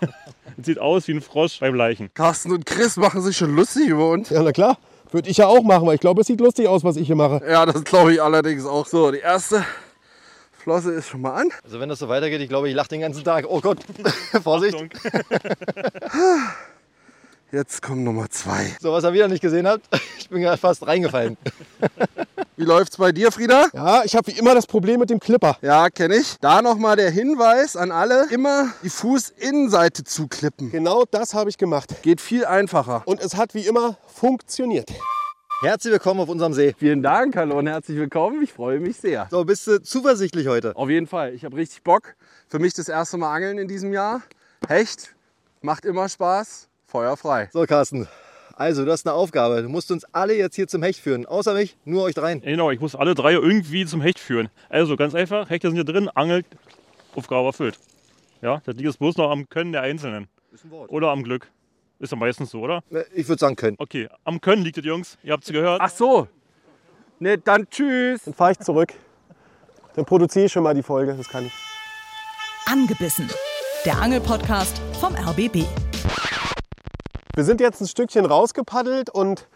Sieht 0.62 0.78
aus 0.78 1.08
wie 1.08 1.12
ein 1.12 1.20
Frosch 1.20 1.60
beim 1.60 1.74
Leichen. 1.74 2.12
Carsten 2.14 2.52
und 2.52 2.66
Chris 2.66 2.96
machen 2.96 3.22
sich 3.22 3.36
schon 3.36 3.54
lustig 3.54 3.88
über 3.88 4.10
uns. 4.10 4.30
Ja, 4.30 4.42
na 4.42 4.52
klar. 4.52 4.78
Würde 5.10 5.30
ich 5.30 5.36
ja 5.36 5.46
auch 5.46 5.62
machen, 5.62 5.86
weil 5.86 5.94
ich 5.94 6.00
glaube, 6.00 6.20
es 6.22 6.26
sieht 6.26 6.40
lustig 6.40 6.66
aus, 6.66 6.82
was 6.82 6.96
ich 6.96 7.06
hier 7.06 7.16
mache. 7.16 7.40
Ja, 7.48 7.64
das 7.66 7.84
glaube 7.84 8.12
ich 8.12 8.22
allerdings 8.22 8.66
auch 8.66 8.86
so. 8.86 9.10
Die 9.12 9.18
erste 9.18 9.64
Flosse 10.52 10.92
ist 10.92 11.08
schon 11.08 11.20
mal 11.20 11.34
an. 11.34 11.48
Also 11.62 11.78
wenn 11.78 11.88
das 11.88 12.00
so 12.00 12.08
weitergeht, 12.08 12.40
ich 12.40 12.48
glaube, 12.48 12.68
ich 12.68 12.74
lache 12.74 12.88
den 12.88 13.00
ganzen 13.00 13.22
Tag. 13.22 13.46
Oh 13.48 13.60
Gott, 13.60 13.78
Vorsicht. 14.42 14.76
Jetzt 17.52 17.82
kommt 17.82 18.02
Nummer 18.02 18.28
zwei. 18.30 18.74
So, 18.80 18.92
was 18.92 19.04
ihr 19.04 19.12
wieder 19.12 19.28
nicht 19.28 19.40
gesehen 19.40 19.68
habt, 19.68 19.86
ich 20.18 20.28
bin 20.28 20.42
gerade 20.42 20.58
fast 20.58 20.84
reingefallen. 20.86 21.36
Wie 22.56 22.62
läuft's 22.62 22.98
bei 22.98 23.10
dir, 23.10 23.32
Frieda? 23.32 23.66
Ja, 23.72 24.04
ich 24.04 24.14
habe 24.14 24.28
wie 24.28 24.38
immer 24.38 24.54
das 24.54 24.68
Problem 24.68 25.00
mit 25.00 25.10
dem 25.10 25.18
Clipper. 25.18 25.58
Ja, 25.60 25.90
kenne 25.90 26.14
ich. 26.14 26.36
Da 26.40 26.62
nochmal 26.62 26.94
der 26.94 27.10
Hinweis 27.10 27.76
an 27.76 27.90
alle, 27.90 28.28
immer 28.30 28.72
die 28.84 28.90
Fußinnenseite 28.90 30.04
zuklippen. 30.04 30.70
Genau 30.70 31.02
das 31.10 31.34
habe 31.34 31.50
ich 31.50 31.58
gemacht. 31.58 32.02
Geht 32.02 32.20
viel 32.20 32.44
einfacher. 32.44 33.02
Und 33.06 33.20
es 33.20 33.34
hat 33.34 33.54
wie 33.54 33.66
immer 33.66 33.96
funktioniert. 34.06 34.88
Herzlich 35.62 35.94
willkommen 35.94 36.20
auf 36.20 36.28
unserem 36.28 36.52
See. 36.52 36.76
Vielen 36.78 37.02
Dank, 37.02 37.34
hallo 37.34 37.58
und 37.58 37.66
herzlich 37.66 37.98
willkommen. 37.98 38.40
Ich 38.44 38.52
freue 38.52 38.78
mich 38.78 38.98
sehr. 38.98 39.26
So, 39.32 39.44
bist 39.44 39.66
du 39.66 39.82
zuversichtlich 39.82 40.46
heute? 40.46 40.76
Auf 40.76 40.88
jeden 40.88 41.08
Fall. 41.08 41.34
Ich 41.34 41.44
habe 41.44 41.56
richtig 41.56 41.82
Bock. 41.82 42.14
Für 42.46 42.60
mich 42.60 42.72
das 42.72 42.88
erste 42.88 43.16
Mal 43.16 43.34
Angeln 43.34 43.58
in 43.58 43.66
diesem 43.66 43.92
Jahr. 43.92 44.22
Hecht 44.68 45.12
macht 45.60 45.84
immer 45.84 46.08
Spaß. 46.08 46.68
Feuer 46.86 47.16
frei. 47.16 47.50
So, 47.52 47.64
Carsten. 47.64 48.06
Also, 48.56 48.84
du 48.84 48.92
hast 48.92 49.06
eine 49.06 49.14
Aufgabe. 49.14 49.62
Du 49.62 49.68
musst 49.68 49.90
uns 49.90 50.04
alle 50.12 50.34
jetzt 50.36 50.54
hier 50.54 50.68
zum 50.68 50.82
Hecht 50.82 51.00
führen. 51.00 51.26
Außer 51.26 51.54
mich, 51.54 51.76
nur 51.84 52.04
euch 52.04 52.14
dreien. 52.14 52.40
Genau, 52.40 52.70
ich 52.70 52.78
muss 52.78 52.94
alle 52.94 53.14
drei 53.14 53.32
irgendwie 53.32 53.84
zum 53.84 54.00
Hecht 54.00 54.20
führen. 54.20 54.48
Also, 54.68 54.96
ganz 54.96 55.14
einfach, 55.14 55.50
Hechte 55.50 55.68
sind 55.68 55.74
hier 55.74 55.84
drin, 55.84 56.08
angelt, 56.08 56.46
Aufgabe 57.16 57.46
erfüllt. 57.46 57.78
Ja, 58.42 58.62
das 58.64 58.76
liegt 58.76 58.86
jetzt 58.86 58.98
bloß 58.98 59.16
noch 59.16 59.30
am 59.30 59.48
Können 59.48 59.72
der 59.72 59.82
Einzelnen. 59.82 60.28
Ist 60.52 60.64
ein 60.64 60.70
Wort. 60.70 60.90
Oder 60.90 61.08
am 61.08 61.24
Glück. 61.24 61.50
Ist 61.98 62.12
ja 62.12 62.18
meistens 62.18 62.50
so, 62.50 62.60
oder? 62.60 62.82
Ich 63.14 63.26
würde 63.28 63.40
sagen, 63.40 63.56
können. 63.56 63.76
Okay, 63.78 64.08
am 64.24 64.40
Können 64.40 64.62
liegt 64.62 64.78
es, 64.78 64.84
Jungs. 64.84 65.18
Ihr 65.22 65.32
habt 65.32 65.44
es 65.44 65.50
gehört. 65.50 65.80
Ach 65.82 65.90
so. 65.90 66.28
Ne, 67.18 67.38
dann 67.38 67.68
tschüss. 67.70 68.22
Dann 68.24 68.34
fahre 68.34 68.52
ich 68.52 68.58
zurück. 68.58 68.92
Dann 69.94 70.04
produziere 70.04 70.46
ich 70.46 70.52
schon 70.52 70.62
mal 70.62 70.74
die 70.74 70.82
Folge. 70.82 71.14
Das 71.14 71.28
kann 71.28 71.46
ich. 71.46 71.52
Angebissen. 72.66 73.28
Der 73.84 73.98
Angelpodcast 74.00 74.80
vom 75.00 75.14
RBB. 75.14 75.64
Wir 77.36 77.42
sind 77.42 77.60
jetzt 77.60 77.80
ein 77.80 77.88
Stückchen 77.88 78.26
rausgepaddelt 78.26 79.10
und 79.10 79.48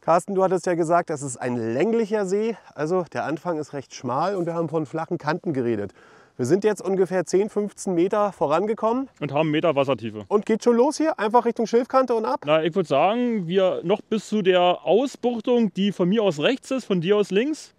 Carsten, 0.00 0.34
du 0.34 0.42
hattest 0.42 0.64
ja 0.64 0.74
gesagt, 0.74 1.10
das 1.10 1.20
ist 1.20 1.36
ein 1.36 1.74
länglicher 1.74 2.24
See. 2.24 2.56
Also 2.74 3.04
der 3.12 3.24
Anfang 3.24 3.58
ist 3.58 3.74
recht 3.74 3.94
schmal 3.94 4.36
und 4.36 4.46
wir 4.46 4.54
haben 4.54 4.70
von 4.70 4.86
flachen 4.86 5.18
Kanten 5.18 5.52
geredet. 5.52 5.92
Wir 6.38 6.46
sind 6.46 6.64
jetzt 6.64 6.80
ungefähr 6.80 7.26
10, 7.26 7.50
15 7.50 7.94
Meter 7.94 8.32
vorangekommen 8.32 9.10
Und 9.20 9.32
haben 9.32 9.40
einen 9.40 9.50
Meter 9.50 9.76
Wassertiefe. 9.76 10.24
und 10.28 10.46
geht 10.46 10.64
schon 10.64 10.76
los 10.76 10.96
hier, 10.96 11.18
einfach 11.18 11.44
Richtung 11.44 11.66
Schilfkante 11.66 12.14
und 12.14 12.24
ab. 12.24 12.40
Na, 12.46 12.64
ich 12.64 12.74
würde 12.74 12.88
sagen, 12.88 13.46
wir 13.46 13.80
noch 13.82 14.00
bis 14.00 14.28
zu 14.28 14.40
der 14.40 14.78
Ausbuchtung, 14.84 15.74
die 15.74 15.92
von 15.92 16.08
mir 16.08 16.22
aus 16.22 16.40
rechts 16.40 16.70
ist, 16.70 16.86
von 16.86 17.02
dir 17.02 17.18
aus 17.18 17.30
links. 17.30 17.74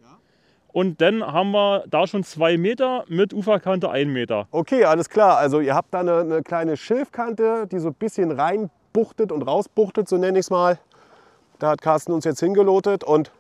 Und 0.68 1.02
dann 1.02 1.26
haben 1.26 1.50
wir 1.52 1.86
da 1.90 2.06
schon 2.06 2.24
zwei 2.24 2.58
Meter 2.58 3.06
mit 3.08 3.34
Uferkante 3.34 3.90
ein 3.90 4.10
Meter. 4.14 4.48
Okay, 4.52 4.84
alles 4.84 5.10
klar. 5.10 5.38
Also 5.38 5.60
ihr 5.60 5.74
habt 5.74 5.92
da 5.96 6.02
eine, 6.02 6.20
eine 6.20 6.44
kleine 6.44 6.78
Schilfkante, 6.78 7.66
die 7.72 7.80
so 7.80 7.88
ein 7.88 7.96
bisschen 7.96 8.30
reinbuchtet 8.98 9.32
und 9.32 9.44
rausbuchtet, 9.44 10.08
so 10.10 10.18
nenne 10.18 10.40
ich 10.40 10.46
es 10.46 10.50
mal. 10.50 10.80
Da 11.60 11.70
hat 11.70 11.82
Carsten 11.82 12.12
uns 12.12 12.26
jetzt 12.26 12.40
hingelotet 12.40 13.04
und 13.04 13.32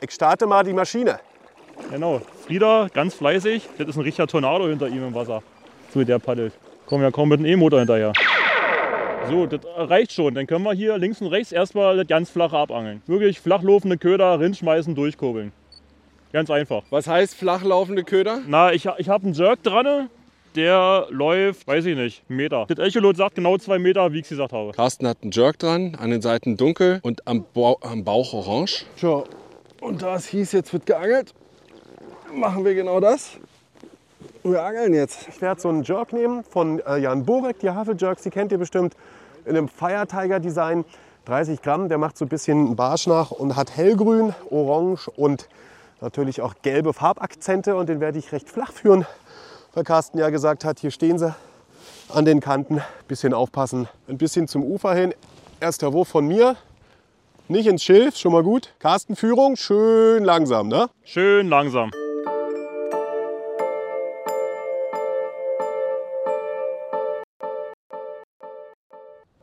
ich 0.00 0.10
starte 0.10 0.46
mal 0.46 0.64
die 0.64 0.72
Maschine. 0.72 1.18
Genau. 1.90 2.20
Frieda, 2.46 2.88
ganz 2.92 3.14
fleißig. 3.14 3.68
Das 3.78 3.88
ist 3.88 3.96
ein 3.96 4.02
richtiger 4.02 4.26
Tornado 4.26 4.66
hinter 4.68 4.88
ihm 4.88 5.06
im 5.06 5.14
Wasser. 5.14 5.42
So 5.92 6.00
wie 6.00 6.04
der 6.04 6.18
paddelt. 6.18 6.52
Kommen 6.86 7.02
ja 7.02 7.10
kaum 7.10 7.28
mit 7.28 7.38
einem 7.38 7.46
E-Motor 7.46 7.80
hinterher. 7.80 8.12
So, 9.28 9.46
das 9.46 9.60
reicht 9.76 10.12
schon. 10.12 10.34
Dann 10.34 10.46
können 10.46 10.64
wir 10.64 10.72
hier 10.72 10.98
links 10.98 11.20
und 11.20 11.28
rechts 11.28 11.52
erstmal 11.52 11.96
das 11.96 12.06
ganz 12.08 12.30
flache 12.30 12.56
abangeln. 12.56 13.02
Wirklich 13.06 13.40
flach 13.40 13.62
laufende 13.62 13.96
Köder 13.96 14.40
rinschmeißen, 14.40 14.94
durchkurbeln. 14.94 15.52
Ganz 16.32 16.50
einfach. 16.50 16.82
Was 16.90 17.06
heißt 17.06 17.34
flachlaufende 17.36 18.04
Köder? 18.04 18.40
Na, 18.46 18.72
ich, 18.72 18.88
ich 18.98 19.08
habe 19.08 19.24
einen 19.24 19.34
Jerk 19.34 19.62
dran, 19.62 20.08
der 20.54 21.06
läuft, 21.10 21.66
weiß 21.66 21.84
ich 21.86 21.96
nicht, 21.96 22.22
einen 22.28 22.36
Meter. 22.36 22.66
Das 22.68 22.78
Echolot 22.78 23.16
sagt 23.16 23.34
genau 23.34 23.58
zwei 23.58 23.78
Meter, 23.78 24.12
wie 24.12 24.18
ich 24.18 24.24
es 24.24 24.30
gesagt 24.30 24.52
habe. 24.52 24.72
Carsten 24.72 25.06
hat 25.06 25.18
einen 25.22 25.32
Jerk 25.32 25.58
dran, 25.58 25.96
an 26.00 26.10
den 26.10 26.22
Seiten 26.22 26.56
dunkel 26.56 27.00
und 27.02 27.26
am, 27.26 27.44
Bau 27.54 27.78
am 27.82 28.04
Bauch 28.04 28.32
orange. 28.32 28.84
So, 28.96 29.24
und 29.80 30.02
da 30.02 30.16
es 30.16 30.26
hieß, 30.26 30.52
jetzt 30.52 30.72
wird 30.72 30.86
geangelt, 30.86 31.34
machen 32.34 32.64
wir 32.64 32.74
genau 32.74 33.00
das. 33.00 33.38
Wir 34.44 34.62
angeln 34.62 34.94
jetzt. 34.94 35.28
Ich 35.28 35.40
werde 35.40 35.60
so 35.60 35.68
einen 35.68 35.84
Jerk 35.84 36.12
nehmen 36.12 36.42
von 36.44 36.80
äh, 36.80 36.98
Jan 36.98 37.24
Borek, 37.24 37.60
die 37.60 37.70
Havel-Jerks, 37.70 38.22
die 38.22 38.30
kennt 38.30 38.50
ihr 38.52 38.58
bestimmt, 38.58 38.94
in 39.44 39.56
einem 39.56 39.68
Fire 39.68 40.06
Tiger 40.06 40.40
Design. 40.40 40.84
30 41.24 41.62
Gramm, 41.62 41.88
der 41.88 41.98
macht 41.98 42.18
so 42.18 42.24
ein 42.24 42.28
bisschen 42.28 42.74
Barsch 42.74 43.06
nach 43.06 43.30
und 43.30 43.54
hat 43.54 43.76
hellgrün, 43.76 44.34
orange 44.50 45.08
und 45.08 45.48
natürlich 46.00 46.42
auch 46.42 46.54
gelbe 46.62 46.92
Farbakzente. 46.92 47.76
Und 47.76 47.88
den 47.88 48.00
werde 48.00 48.18
ich 48.18 48.32
recht 48.32 48.50
flach 48.50 48.72
führen, 48.72 49.06
weil 49.74 49.84
Carsten 49.84 50.18
ja 50.18 50.30
gesagt 50.30 50.64
hat, 50.64 50.78
hier 50.80 50.90
stehen 50.90 51.18
sie 51.18 51.34
an 52.08 52.24
den 52.24 52.40
Kanten. 52.40 52.80
Bisschen 53.08 53.34
aufpassen, 53.34 53.88
ein 54.08 54.18
bisschen 54.18 54.48
zum 54.48 54.62
Ufer 54.62 54.94
hin. 54.94 55.14
Erster 55.60 55.92
Wurf 55.92 56.08
von 56.08 56.26
mir, 56.26 56.56
nicht 57.48 57.66
ins 57.66 57.82
Schilf, 57.82 58.16
schon 58.16 58.32
mal 58.32 58.42
gut. 58.42 58.70
Carsten 58.78 59.16
Führung, 59.16 59.56
schön 59.56 60.24
langsam, 60.24 60.68
ne? 60.68 60.88
Schön 61.04 61.48
langsam. 61.48 61.90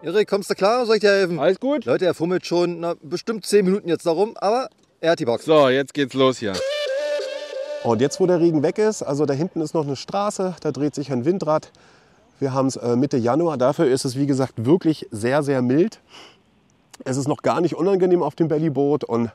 Erik, 0.02 0.30
kommst 0.30 0.50
du 0.50 0.56
klar? 0.56 0.86
Soll 0.86 0.96
ich 0.96 1.02
dir 1.02 1.10
helfen? 1.10 1.40
Alles 1.40 1.60
gut? 1.60 1.86
Leute, 1.86 2.06
er 2.06 2.14
fummelt 2.14 2.46
schon 2.46 2.80
na, 2.80 2.96
bestimmt 3.02 3.46
10 3.46 3.66
Minuten 3.66 3.90
jetzt 3.90 4.06
darum, 4.06 4.36
aber 4.38 4.70
er 5.02 5.12
hat 5.12 5.20
die 5.20 5.26
Box. 5.26 5.46
So, 5.46 5.70
jetzt 5.70 5.94
geht's 5.94 6.14
los 6.14 6.38
hier. 6.38 6.54
Und 7.84 8.02
jetzt, 8.02 8.20
wo 8.20 8.26
der 8.26 8.40
Regen 8.40 8.62
weg 8.62 8.78
ist, 8.78 9.04
also 9.04 9.26
da 9.26 9.34
hinten 9.34 9.62
ist 9.62 9.74
noch 9.74 9.86
eine 9.86 9.96
Straße, 9.96 10.56
da 10.60 10.72
dreht 10.72 10.96
sich 10.96 11.12
ein 11.12 11.24
Windrad. 11.24 11.72
Wir 12.40 12.54
haben 12.54 12.68
es 12.68 12.76
äh, 12.76 12.96
Mitte 12.96 13.18
Januar, 13.18 13.58
dafür 13.58 13.88
ist 13.88 14.04
es 14.04 14.18
wie 14.18 14.28
gesagt 14.28 14.66
wirklich 14.66 15.08
sehr, 15.12 15.44
sehr 15.44 15.62
mild. 15.62 16.02
Es 17.06 17.16
ist 17.16 17.28
noch 17.30 17.42
gar 17.42 17.62
nicht 17.62 17.76
unangenehm 17.76 18.22
auf 18.22 18.36
dem 18.36 18.50
Bellyboot 18.50 19.06
und 19.06 19.32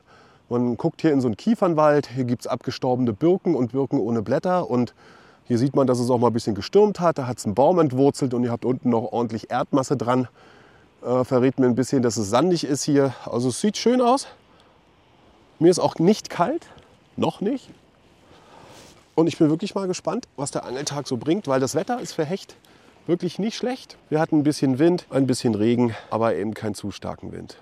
Man 0.47 0.77
guckt 0.77 1.01
hier 1.01 1.11
in 1.11 1.21
so 1.21 1.27
einen 1.27 1.37
Kiefernwald. 1.37 2.07
Hier 2.07 2.23
gibt 2.23 2.41
es 2.41 2.47
abgestorbene 2.47 3.13
Birken 3.13 3.55
und 3.55 3.71
Birken 3.71 3.99
ohne 3.99 4.21
Blätter. 4.21 4.69
Und 4.69 4.93
hier 5.45 5.57
sieht 5.57 5.75
man, 5.75 5.87
dass 5.87 5.99
es 5.99 6.09
auch 6.09 6.19
mal 6.19 6.27
ein 6.27 6.33
bisschen 6.33 6.55
gestürmt 6.55 6.99
hat. 6.99 7.17
Da 7.17 7.25
hat 7.25 7.39
es 7.39 7.45
einen 7.45 7.55
Baum 7.55 7.79
entwurzelt 7.79 8.33
und 8.33 8.43
ihr 8.43 8.51
habt 8.51 8.65
unten 8.65 8.89
noch 8.89 9.11
ordentlich 9.11 9.49
Erdmasse 9.49 9.97
dran. 9.97 10.27
Äh, 11.03 11.23
verrät 11.23 11.59
mir 11.59 11.65
ein 11.65 11.75
bisschen, 11.75 12.03
dass 12.03 12.17
es 12.17 12.29
sandig 12.29 12.63
ist 12.63 12.83
hier. 12.83 13.13
Also 13.25 13.49
es 13.49 13.59
sieht 13.59 13.77
schön 13.77 14.01
aus. 14.01 14.27
Mir 15.57 15.71
ist 15.71 15.79
auch 15.79 15.95
nicht 15.95 16.29
kalt. 16.29 16.67
Noch 17.17 17.41
nicht. 17.41 17.69
Und 19.15 19.27
ich 19.27 19.37
bin 19.37 19.49
wirklich 19.49 19.73
mal 19.75 19.87
gespannt, 19.87 20.27
was 20.35 20.51
der 20.51 20.65
Angeltag 20.65 21.07
so 21.07 21.15
bringt, 21.15 21.47
weil 21.47 21.61
das 21.61 21.73
Wetter 21.73 22.01
ist 22.01 22.11
für 22.11 22.25
Hecht 22.25 22.57
wirklich 23.07 23.39
nicht 23.39 23.55
schlecht. 23.55 23.95
Wir 24.09 24.19
hatten 24.19 24.39
ein 24.39 24.43
bisschen 24.43 24.77
Wind, 24.77 25.05
ein 25.09 25.25
bisschen 25.25 25.55
Regen, 25.55 25.95
aber 26.09 26.35
eben 26.35 26.53
keinen 26.53 26.75
zu 26.75 26.91
starken 26.91 27.31
Wind. 27.31 27.57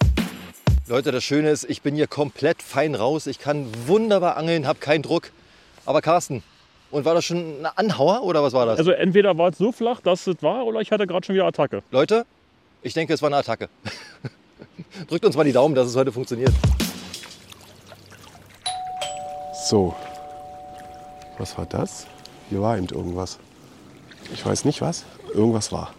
Leute, 0.88 1.12
das 1.12 1.24
Schöne 1.24 1.52
ist, 1.52 1.70
ich 1.70 1.84
bin 1.84 1.94
hier 1.94 2.08
komplett 2.08 2.64
fein 2.64 2.96
raus. 2.96 3.28
Ich 3.28 3.38
kann 3.38 3.68
wunderbar 3.86 4.36
angeln, 4.36 4.66
habe 4.66 4.80
keinen 4.80 5.04
Druck. 5.04 5.32
Aber 5.86 6.02
Carsten, 6.02 6.42
und 6.90 7.06
war 7.06 7.14
das 7.14 7.24
schon 7.24 7.64
ein 7.64 7.66
Anhauer 7.76 8.24
oder 8.24 8.42
was 8.42 8.54
war 8.54 8.66
das? 8.66 8.80
Also 8.80 8.90
entweder 8.90 9.38
war 9.38 9.50
es 9.50 9.58
so 9.60 9.72
flach, 9.72 10.02
dass 10.02 10.26
es 10.26 10.42
war, 10.42 10.66
oder 10.66 10.82
ich 10.82 10.92
hatte 10.92 11.06
gerade 11.06 11.24
schon 11.24 11.36
wieder 11.36 11.46
Attacke. 11.46 11.84
Leute, 11.92 12.26
ich 12.82 12.96
denke, 12.96 13.14
es 13.14 13.22
war 13.22 13.28
eine 13.28 13.38
Attacke. 13.38 13.70
Drückt 15.08 15.24
uns 15.24 15.36
mal 15.36 15.44
die 15.44 15.52
Daumen, 15.52 15.76
dass 15.76 15.88
es 15.88 15.96
heute 15.96 16.12
funktioniert. 16.12 16.54
So, 19.68 19.96
was 21.38 21.58
war 21.58 21.66
das? 21.66 22.08
Hier 22.50 22.62
war 22.62 22.78
eben 22.78 22.88
irgendwas. 22.88 23.40
Ich 24.34 24.46
weiß 24.46 24.66
nicht 24.66 24.82
was. 24.82 25.06
Irgendwas 25.34 25.72
war. 25.72 25.94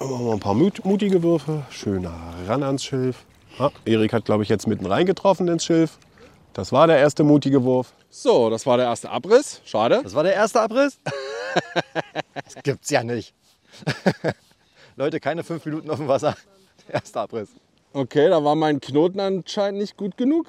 Mal 0.00 0.32
ein 0.32 0.40
paar 0.40 0.54
mut- 0.54 0.84
mutige 0.84 1.22
Würfe. 1.22 1.62
Schöner 1.70 2.12
ran 2.46 2.62
ans 2.62 2.84
Schilf. 2.84 3.24
Ah, 3.58 3.70
Erik 3.86 4.12
hat, 4.12 4.24
glaube 4.26 4.42
ich, 4.42 4.48
jetzt 4.48 4.66
mitten 4.66 4.84
reingetroffen 4.86 5.48
ins 5.48 5.64
Schilf. 5.64 5.98
Das 6.52 6.72
war 6.72 6.86
der 6.86 6.98
erste 6.98 7.22
mutige 7.24 7.64
Wurf. 7.64 7.92
So, 8.10 8.50
das 8.50 8.66
war 8.66 8.76
der 8.76 8.86
erste 8.86 9.10
Abriss. 9.10 9.60
Schade. 9.64 10.00
Das 10.02 10.14
war 10.14 10.22
der 10.22 10.34
erste 10.34 10.60
Abriss? 10.60 10.98
das 12.34 12.54
gibt's 12.62 12.90
ja 12.90 13.02
nicht. 13.04 13.34
Leute, 14.96 15.20
keine 15.20 15.44
fünf 15.44 15.64
Minuten 15.66 15.90
auf 15.90 15.98
dem 15.98 16.08
Wasser. 16.08 16.34
Der 16.88 16.96
erste 16.96 17.20
Abriss. 17.20 17.48
Okay, 17.92 18.28
da 18.28 18.42
war 18.44 18.54
mein 18.54 18.80
Knoten 18.80 19.20
anscheinend 19.20 19.80
nicht 19.80 19.96
gut 19.96 20.16
genug. 20.16 20.46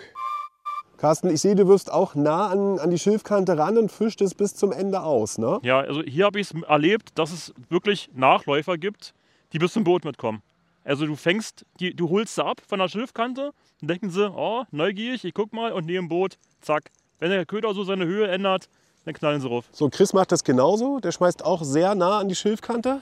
Carsten, 0.98 1.30
ich 1.30 1.42
sehe, 1.42 1.56
du 1.56 1.68
wirfst 1.68 1.92
auch 1.92 2.16
nah 2.16 2.48
an, 2.48 2.80
an 2.80 2.90
die 2.90 2.98
Schilfkante 2.98 3.58
ran 3.58 3.78
und 3.78 3.92
fischt 3.92 4.22
es 4.22 4.34
bis 4.34 4.56
zum 4.56 4.72
Ende 4.72 5.02
aus. 5.02 5.38
Ne? 5.38 5.60
Ja, 5.62 5.80
also 5.80 6.02
hier 6.02 6.26
habe 6.26 6.40
ich 6.40 6.52
es 6.52 6.62
erlebt, 6.64 7.12
dass 7.16 7.32
es 7.32 7.54
wirklich 7.70 8.10
Nachläufer 8.16 8.78
gibt, 8.78 9.14
die 9.54 9.60
bis 9.60 9.74
zum 9.74 9.84
Boot 9.84 10.06
mitkommen. 10.06 10.42
Also 10.84 11.06
du 11.06 11.16
fängst, 11.16 11.66
die, 11.80 11.94
du 11.94 12.10
holst 12.10 12.36
sie 12.36 12.44
ab 12.44 12.62
von 12.66 12.80
der 12.80 12.88
Schilfkante, 12.88 13.52
dann 13.82 13.88
denken 13.88 14.10
sie, 14.10 14.32
oh, 14.32 14.64
neugierig, 14.72 15.24
ich 15.24 15.34
guck 15.34 15.54
mal 15.54 15.72
und 15.72 15.86
neben 15.86 16.08
Boot, 16.08 16.38
zack. 16.62 16.92
Wenn 17.20 17.30
der 17.30 17.46
Köder 17.46 17.74
so 17.74 17.84
seine 17.84 18.06
Höhe 18.06 18.28
ändert, 18.28 18.70
dann 19.06 19.14
knallen 19.14 19.42
sie 19.42 19.48
rauf. 19.48 19.66
So, 19.72 19.90
Chris 19.90 20.14
macht 20.14 20.32
das 20.32 20.44
genauso. 20.44 21.00
Der 21.00 21.12
schmeißt 21.12 21.44
auch 21.46 21.64
sehr 21.64 21.94
nah 21.94 22.20
an 22.20 22.30
die 22.30 22.36
Schilfkante. 22.36 23.02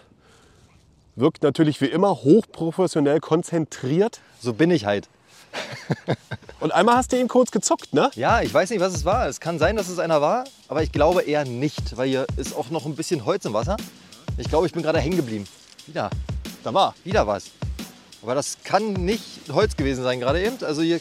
Wirkt 1.16 1.44
natürlich 1.44 1.80
wie 1.80 1.86
immer 1.86 2.16
hochprofessionell 2.16 3.20
konzentriert. 3.20 4.20
So 4.40 4.54
bin 4.54 4.72
ich 4.72 4.86
halt. 4.86 5.10
Und 6.60 6.72
einmal 6.72 6.96
hast 6.98 7.12
du 7.12 7.20
ihn 7.20 7.28
kurz 7.28 7.52
gezuckt, 7.52 7.94
ne? 7.94 8.10
Ja, 8.16 8.42
ich 8.42 8.54
weiß 8.54 8.70
nicht, 8.72 8.80
was 8.80 8.94
es 8.94 9.06
war. 9.06 9.28
Es 9.28 9.40
kann 9.40 9.60
sein, 9.60 9.76
dass 9.76 9.88
es 9.90 10.00
einer 10.00 10.22
war, 10.22 10.46
aber 10.68 10.82
ich 10.82 10.92
glaube 10.92 11.22
eher 11.22 11.46
nicht, 11.46 11.96
weil 11.98 12.08
hier 12.10 12.26
ist 12.38 12.56
auch 12.56 12.70
noch 12.70 12.86
ein 12.86 12.96
bisschen 12.96 13.26
Holz 13.26 13.46
im 13.46 13.54
Wasser. 13.54 13.78
Ich 14.38 14.50
glaube, 14.50 14.66
ich 14.66 14.74
bin 14.74 14.82
gerade 14.82 15.00
hängen 15.00 15.18
geblieben. 15.18 15.46
Wieder, 15.86 16.10
Da 16.64 16.74
war. 16.74 16.96
wieder 17.04 17.28
was. 17.28 17.46
Aber 18.24 18.34
das 18.34 18.58
kann 18.64 18.94
nicht 18.94 19.24
Holz 19.52 19.76
gewesen 19.76 20.04
sein 20.04 20.20
gerade 20.20 20.44
eben. 20.44 20.58
Also 20.64 20.82
hier, 20.82 21.00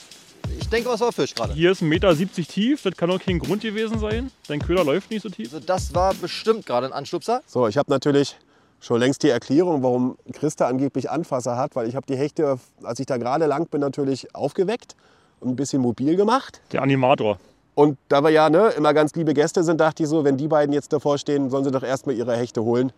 ich 0.61 0.69
denke, 0.69 0.91
was 0.91 1.01
war 1.01 1.13
Fisch 1.13 1.35
gerade. 1.35 1.55
Hier 1.55 1.73
ist 1.73 1.83
1,70 1.83 1.85
Meter 1.87 2.15
tief, 2.47 2.83
das 2.83 2.95
kann 2.97 3.11
auch 3.11 3.19
kein 3.19 3.39
Grund 3.39 3.63
gewesen 3.63 3.99
sein. 3.99 4.31
Dein 4.49 4.61
Köder 4.61 4.85
läuft 4.85 5.11
nicht 5.11 5.23
so 5.23 5.31
tief. 5.31 5.55
Also 5.55 5.65
das 5.65 5.95
war 5.95 6.13
bestimmt 6.13 6.67
gerade 6.67 6.87
ein 6.89 6.93
Anstupser. 6.93 7.43
So, 7.47 7.67
ich 7.67 7.79
habe 7.79 7.91
natürlich 7.91 8.37
schon 8.85 9.01
längst 9.01 9.23
die 9.23 9.31
Erklärung, 9.31 9.83
warum 9.83 10.17
Christa 10.33 10.67
angeblich 10.67 11.11
Anfasser 11.11 11.57
hat, 11.57 11.75
weil 11.75 11.89
ich 11.89 11.97
habe 11.97 12.07
die 12.07 12.17
Hechte, 12.17 12.59
als 12.83 13.01
ich 13.01 13.07
da 13.07 13.17
gerade 13.17 13.47
lang 13.47 13.67
bin, 13.69 13.81
natürlich 13.81 14.35
aufgeweckt 14.35 14.95
und 15.41 15.49
ein 15.51 15.57
bisschen 15.57 15.81
mobil 15.81 16.17
gemacht. 16.17 16.61
Der 16.73 16.83
Animator. 16.83 17.39
Und 17.75 17.99
da 18.09 18.23
wir 18.23 18.31
ja 18.31 18.51
ne, 18.51 18.69
immer 18.77 18.93
ganz 18.95 19.15
liebe 19.15 19.35
Gäste 19.35 19.65
sind, 19.65 19.81
dachte 19.81 20.03
ich 20.03 20.09
so, 20.09 20.23
wenn 20.23 20.37
die 20.37 20.49
beiden 20.49 20.73
jetzt 20.73 20.93
davor 20.93 21.19
stehen, 21.19 21.51
sollen 21.51 21.65
sie 21.65 21.71
doch 21.71 21.83
erstmal 21.83 22.15
ihre 22.15 22.37
Hechte 22.37 22.63
holen. 22.63 22.93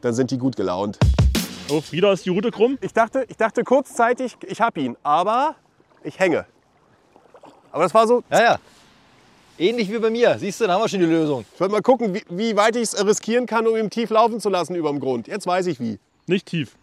Dann 0.00 0.14
sind 0.14 0.30
die 0.30 0.38
gut 0.38 0.56
gelaunt. 0.56 0.98
Oh, 1.70 1.82
wieder 1.90 2.12
ist 2.12 2.24
die 2.24 2.30
Route 2.30 2.50
krumm. 2.50 2.78
Ich 2.80 2.92
dachte, 2.92 3.24
ich 3.28 3.36
dachte 3.36 3.64
kurzzeitig, 3.64 4.36
ich 4.46 4.60
hab 4.60 4.78
ihn, 4.78 4.96
aber 5.02 5.56
ich 6.02 6.18
hänge. 6.18 6.46
Aber 7.72 7.82
das 7.82 7.94
war 7.94 8.06
so, 8.06 8.22
Ja, 8.30 8.42
ja. 8.42 8.58
Ähnlich 9.58 9.90
wie 9.90 9.98
bei 9.98 10.10
mir. 10.10 10.38
Siehst 10.38 10.60
du, 10.60 10.66
da 10.66 10.74
haben 10.74 10.82
wir 10.82 10.88
schon 10.88 11.00
die 11.00 11.06
Lösung. 11.06 11.44
ich 11.54 11.60
wollte 11.60 11.72
mal 11.72 11.82
gucken, 11.82 12.14
wie, 12.14 12.22
wie 12.30 12.56
weit 12.56 12.76
ich 12.76 12.82
es 12.82 13.06
riskieren 13.06 13.46
kann, 13.46 13.66
um 13.66 13.76
ihn 13.76 13.90
tief 13.90 14.10
laufen 14.10 14.40
zu 14.40 14.48
lassen 14.48 14.74
über 14.74 14.90
dem 14.90 15.00
Grund. 15.00 15.28
Jetzt 15.28 15.46
weiß 15.46 15.66
ich 15.66 15.78
wie. 15.80 15.98
Nicht 16.26 16.46
tief. 16.46 16.76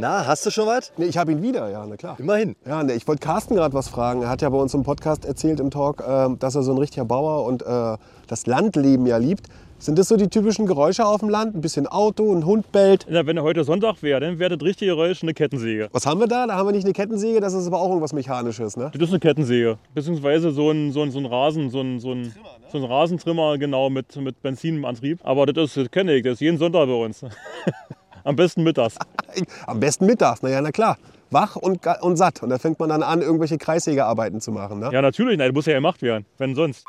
Na, 0.00 0.24
hast 0.28 0.46
du 0.46 0.50
schon 0.50 0.68
was? 0.68 0.92
Nee, 0.96 1.06
ich 1.06 1.18
habe 1.18 1.32
ihn 1.32 1.42
wieder, 1.42 1.68
ja, 1.70 1.84
na 1.84 1.96
klar. 1.96 2.14
Immerhin. 2.20 2.54
Ja, 2.64 2.84
nee, 2.84 2.92
ich 2.92 3.08
wollte 3.08 3.20
Carsten 3.20 3.56
gerade 3.56 3.74
was 3.74 3.88
fragen. 3.88 4.22
Er 4.22 4.28
hat 4.28 4.42
ja 4.42 4.48
bei 4.48 4.56
uns 4.56 4.72
im 4.72 4.84
Podcast 4.84 5.24
erzählt 5.24 5.58
im 5.58 5.72
Talk, 5.72 6.04
äh, 6.06 6.28
dass 6.38 6.54
er 6.54 6.62
so 6.62 6.70
ein 6.70 6.78
richtiger 6.78 7.04
Bauer 7.04 7.44
und 7.44 7.62
äh, 7.62 7.96
das 8.28 8.46
Landleben 8.46 9.06
ja 9.06 9.16
liebt. 9.16 9.48
Sind 9.80 9.98
das 9.98 10.06
so 10.06 10.16
die 10.16 10.28
typischen 10.28 10.66
Geräusche 10.66 11.04
auf 11.04 11.18
dem 11.18 11.28
Land? 11.28 11.56
Ein 11.56 11.60
bisschen 11.60 11.88
Auto, 11.88 12.32
ein 12.32 12.46
Hund 12.46 12.70
bellt. 12.70 13.06
Na, 13.10 13.26
wenn 13.26 13.36
er 13.36 13.42
heute 13.42 13.64
Sonntag 13.64 14.00
wäre, 14.02 14.20
dann 14.20 14.38
wäre 14.38 14.56
das 14.56 14.64
richtige 14.64 14.92
Geräusch 14.92 15.22
eine 15.24 15.34
Kettensäge. 15.34 15.88
Was 15.90 16.06
haben 16.06 16.20
wir 16.20 16.28
da? 16.28 16.46
Da 16.46 16.54
haben 16.54 16.68
wir 16.68 16.72
nicht 16.72 16.84
eine 16.84 16.92
Kettensäge, 16.92 17.40
das 17.40 17.54
ist 17.54 17.66
aber 17.66 17.80
auch 17.80 17.88
irgendwas 17.88 18.12
Mechanisches, 18.12 18.76
ne? 18.76 18.92
Das 18.92 19.02
ist 19.02 19.10
eine 19.10 19.18
Kettensäge. 19.18 19.78
Beziehungsweise 19.94 20.52
so 20.52 20.70
ein, 20.70 20.92
so 20.92 21.02
ein, 21.02 21.10
so 21.10 21.18
ein 21.18 21.26
Rasen, 21.26 21.70
so 21.70 21.80
ein, 21.80 21.98
so 21.98 22.12
ein, 22.12 22.32
so 22.70 22.78
ein 22.78 22.84
Rasentrimmer, 22.84 23.58
genau, 23.58 23.90
mit, 23.90 24.14
mit 24.16 24.40
Benzinantrieb. 24.42 25.18
Aber 25.24 25.46
das 25.46 25.70
ist, 25.70 25.76
das 25.76 25.90
kenne 25.90 26.14
ich, 26.14 26.22
das 26.22 26.34
ist 26.34 26.40
jeden 26.40 26.58
Sonntag 26.58 26.86
bei 26.86 26.94
uns. 26.94 27.24
Am 28.28 28.36
besten 28.36 28.62
mittags. 28.62 28.94
Am 29.66 29.80
besten 29.80 30.04
mittags, 30.04 30.42
na 30.42 30.50
ja, 30.50 30.60
na 30.60 30.70
klar. 30.70 30.98
Wach 31.30 31.56
und, 31.56 31.80
und 32.02 32.16
satt. 32.18 32.42
Und 32.42 32.50
da 32.50 32.58
fängt 32.58 32.78
man 32.78 32.90
dann 32.90 33.02
an, 33.02 33.22
irgendwelche 33.22 33.56
Kreissägearbeiten 33.56 34.42
zu 34.42 34.52
machen. 34.52 34.80
Ne? 34.80 34.90
Ja, 34.92 35.00
natürlich, 35.00 35.38
nein, 35.38 35.48
das 35.48 35.54
muss 35.54 35.64
ja 35.64 35.72
gemacht 35.72 36.02
werden. 36.02 36.26
Wenn 36.36 36.54
sonst. 36.54 36.84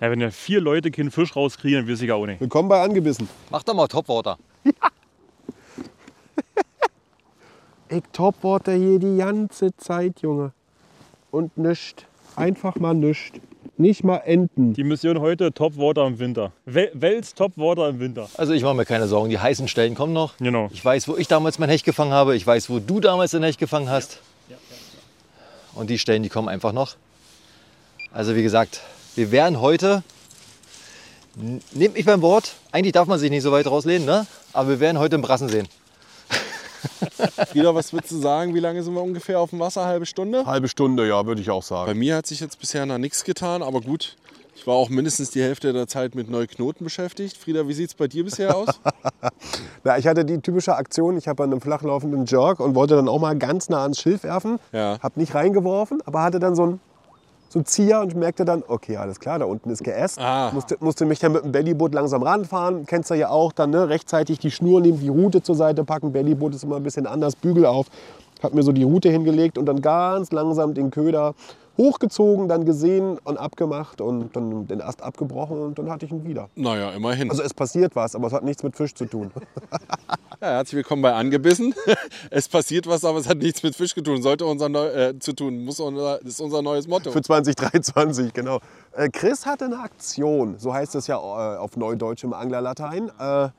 Ja, 0.00 0.12
wenn 0.12 0.20
ja 0.20 0.30
vier 0.30 0.60
Leute 0.60 0.92
keinen 0.92 1.10
Fisch 1.10 1.34
rauskriegen, 1.34 1.88
weiß 1.88 2.00
ich 2.02 2.08
ja 2.08 2.14
auch 2.14 2.26
nicht. 2.26 2.40
Willkommen 2.40 2.68
bei 2.68 2.80
Angebissen. 2.80 3.28
Mach 3.50 3.64
doch 3.64 3.74
mal 3.74 3.88
Topwater. 3.88 4.38
Ich 7.88 8.04
Topwater 8.10 8.72
hier 8.72 8.98
die 8.98 9.18
ganze 9.18 9.76
Zeit, 9.76 10.22
Junge. 10.22 10.52
Und 11.30 11.58
nischt. 11.58 12.06
Einfach 12.36 12.76
mal 12.76 12.94
nischt. 12.94 13.38
Nicht 13.82 14.04
mal 14.04 14.18
enten. 14.18 14.74
Die 14.74 14.84
Mission 14.84 15.18
heute 15.18 15.52
Topwater 15.52 16.06
im 16.06 16.20
Winter. 16.20 16.52
Wel 16.66 16.92
Wels 16.94 17.34
Topwater 17.34 17.88
im 17.88 17.98
Winter. 17.98 18.28
Also 18.36 18.52
ich 18.52 18.62
mache 18.62 18.76
mir 18.76 18.84
keine 18.84 19.08
Sorgen. 19.08 19.28
Die 19.28 19.40
heißen 19.40 19.66
Stellen 19.66 19.96
kommen 19.96 20.12
noch. 20.12 20.36
Genau. 20.36 20.68
Ich 20.72 20.84
weiß, 20.84 21.08
wo 21.08 21.16
ich 21.16 21.26
damals 21.26 21.58
mein 21.58 21.68
Hecht 21.68 21.84
gefangen 21.84 22.12
habe. 22.12 22.36
Ich 22.36 22.46
weiß, 22.46 22.70
wo 22.70 22.78
du 22.78 23.00
damals 23.00 23.32
dein 23.32 23.42
Hecht 23.42 23.58
gefangen 23.58 23.90
hast. 23.90 24.20
Und 25.74 25.90
die 25.90 25.98
Stellen, 25.98 26.22
die 26.22 26.28
kommen 26.28 26.48
einfach 26.48 26.70
noch. 26.72 26.94
Also 28.12 28.36
wie 28.36 28.44
gesagt, 28.44 28.82
wir 29.16 29.32
werden 29.32 29.60
heute, 29.60 30.04
nehmt 31.72 31.94
mich 31.94 32.04
beim 32.04 32.22
Wort, 32.22 32.54
eigentlich 32.70 32.92
darf 32.92 33.08
man 33.08 33.18
sich 33.18 33.30
nicht 33.30 33.42
so 33.42 33.50
weit 33.50 33.66
rauslehnen, 33.66 34.06
ne? 34.06 34.28
aber 34.52 34.68
wir 34.68 34.80
werden 34.80 35.00
heute 35.00 35.16
im 35.16 35.22
Brassen 35.22 35.48
sehen. 35.48 35.66
Wieder, 37.52 37.74
was 37.74 37.92
würdest 37.92 38.12
du 38.12 38.18
sagen? 38.18 38.54
Wie 38.54 38.60
lange 38.60 38.82
sind 38.82 38.94
wir 38.94 39.02
ungefähr 39.02 39.40
auf 39.40 39.50
dem 39.50 39.60
Wasser? 39.60 39.84
Halbe 39.86 40.06
Stunde? 40.06 40.46
Halbe 40.46 40.68
Stunde, 40.68 41.06
ja, 41.08 41.24
würde 41.26 41.40
ich 41.40 41.50
auch 41.50 41.62
Bei 41.62 41.86
sagen. 41.86 41.98
mir 41.98 42.16
hat 42.16 42.26
sich 42.26 42.40
jetzt 42.40 42.58
bisher 42.58 42.86
noch 42.86 42.98
nichts 42.98 43.24
getan, 43.24 43.62
aber 43.62 43.80
gut. 43.80 44.16
Ich 44.54 44.66
war 44.66 44.74
auch 44.74 44.90
mindestens 44.90 45.30
die 45.30 45.42
Hälfte 45.42 45.72
der 45.72 45.88
Zeit 45.88 46.14
mit 46.14 46.30
Neuknoten 46.30 46.84
beschäftigt. 46.84 47.36
Frieda, 47.36 47.66
wie 47.66 47.72
sieht 47.72 47.88
es 47.88 47.94
bei 47.94 48.06
dir 48.06 48.22
bisher 48.22 48.54
aus? 48.54 48.68
Na, 49.84 49.98
ich 49.98 50.06
hatte 50.06 50.24
die 50.24 50.38
typische 50.40 50.76
Aktion, 50.76 51.16
ich 51.16 51.26
habe 51.26 51.42
an 51.42 51.50
einem 51.50 51.60
flachlaufenden 51.60 52.26
Jerk 52.26 52.60
und 52.60 52.74
wollte 52.74 52.94
dann 52.94 53.08
auch 53.08 53.18
mal 53.18 53.36
ganz 53.36 53.68
nah 53.68 53.82
ans 53.82 53.98
Schilf 54.00 54.22
werfen. 54.24 54.60
Ja. 54.72 54.98
Hab 55.02 55.16
nicht 55.16 55.34
reingeworfen, 55.34 56.00
aber 56.04 56.22
hatte 56.22 56.38
dann 56.38 56.54
so 56.54 56.66
ein 56.66 56.80
so 57.52 57.58
einen 57.58 57.66
Zieher 57.66 58.00
und 58.00 58.14
merkte 58.14 58.46
dann, 58.46 58.64
okay, 58.66 58.96
alles 58.96 59.20
klar, 59.20 59.38
da 59.38 59.44
unten 59.44 59.68
ist 59.68 59.84
geäst. 59.84 60.18
Ah. 60.18 60.50
Musste, 60.54 60.78
musste 60.80 61.04
mich 61.04 61.18
dann 61.18 61.32
mit 61.32 61.44
dem 61.44 61.52
Bellyboot 61.52 61.92
langsam 61.92 62.22
ranfahren. 62.22 62.86
Kennst 62.86 63.10
du 63.10 63.14
ja 63.14 63.28
auch, 63.28 63.52
dann 63.52 63.68
ne, 63.68 63.90
rechtzeitig 63.90 64.38
die 64.38 64.50
Schnur 64.50 64.80
nehmen, 64.80 65.00
die 65.00 65.10
Route 65.10 65.42
zur 65.42 65.54
Seite 65.54 65.84
packen. 65.84 66.12
Bellyboot 66.12 66.54
ist 66.54 66.64
immer 66.64 66.76
ein 66.76 66.82
bisschen 66.82 67.06
anders, 67.06 67.36
Bügel 67.36 67.66
auf. 67.66 67.88
Hab 68.42 68.54
mir 68.54 68.62
so 68.62 68.72
die 68.72 68.84
Route 68.84 69.10
hingelegt 69.10 69.58
und 69.58 69.66
dann 69.66 69.82
ganz 69.82 70.32
langsam 70.32 70.72
den 70.72 70.90
Köder 70.90 71.34
hochgezogen, 71.78 72.48
dann 72.48 72.64
gesehen 72.64 73.18
und 73.24 73.38
abgemacht 73.38 74.00
und 74.00 74.36
dann 74.36 74.66
den 74.66 74.80
Ast 74.80 75.02
abgebrochen 75.02 75.58
und 75.60 75.78
dann 75.78 75.90
hatte 75.90 76.06
ich 76.06 76.12
ihn 76.12 76.24
wieder. 76.24 76.48
Naja, 76.54 76.90
immerhin. 76.90 77.30
Also 77.30 77.42
es 77.42 77.54
passiert 77.54 77.96
was, 77.96 78.14
aber 78.14 78.26
es 78.26 78.32
hat 78.32 78.44
nichts 78.44 78.62
mit 78.62 78.76
Fisch 78.76 78.94
zu 78.94 79.06
tun. 79.06 79.30
Ja, 80.40 80.48
herzlich 80.54 80.78
willkommen 80.78 81.02
bei 81.02 81.12
Angebissen. 81.12 81.72
Es 82.30 82.48
passiert 82.48 82.88
was, 82.88 83.04
aber 83.04 83.20
es 83.20 83.28
hat 83.28 83.38
nichts 83.38 83.62
mit 83.62 83.76
Fisch 83.76 83.94
zu 83.94 84.00
tun. 84.00 84.22
Sollte 84.22 84.44
unser 84.44 84.68
Neu 84.68 84.88
äh, 84.88 85.16
zu 85.20 85.34
tun, 85.34 85.64
muss 85.64 85.78
unser, 85.78 86.18
das 86.18 86.30
ist 86.32 86.40
unser 86.40 86.62
neues 86.62 86.88
Motto. 86.88 87.12
Für 87.12 87.22
2023, 87.22 88.32
genau. 88.32 88.58
Äh, 88.90 89.08
Chris 89.10 89.46
hatte 89.46 89.66
eine 89.66 89.78
Aktion, 89.78 90.58
so 90.58 90.74
heißt 90.74 90.96
es 90.96 91.06
ja 91.06 91.14
äh, 91.16 91.58
auf 91.58 91.76
Neudeutsch 91.76 92.24
im 92.24 92.32
Anglerlatein. 92.32 93.08
Äh, 93.20 93.50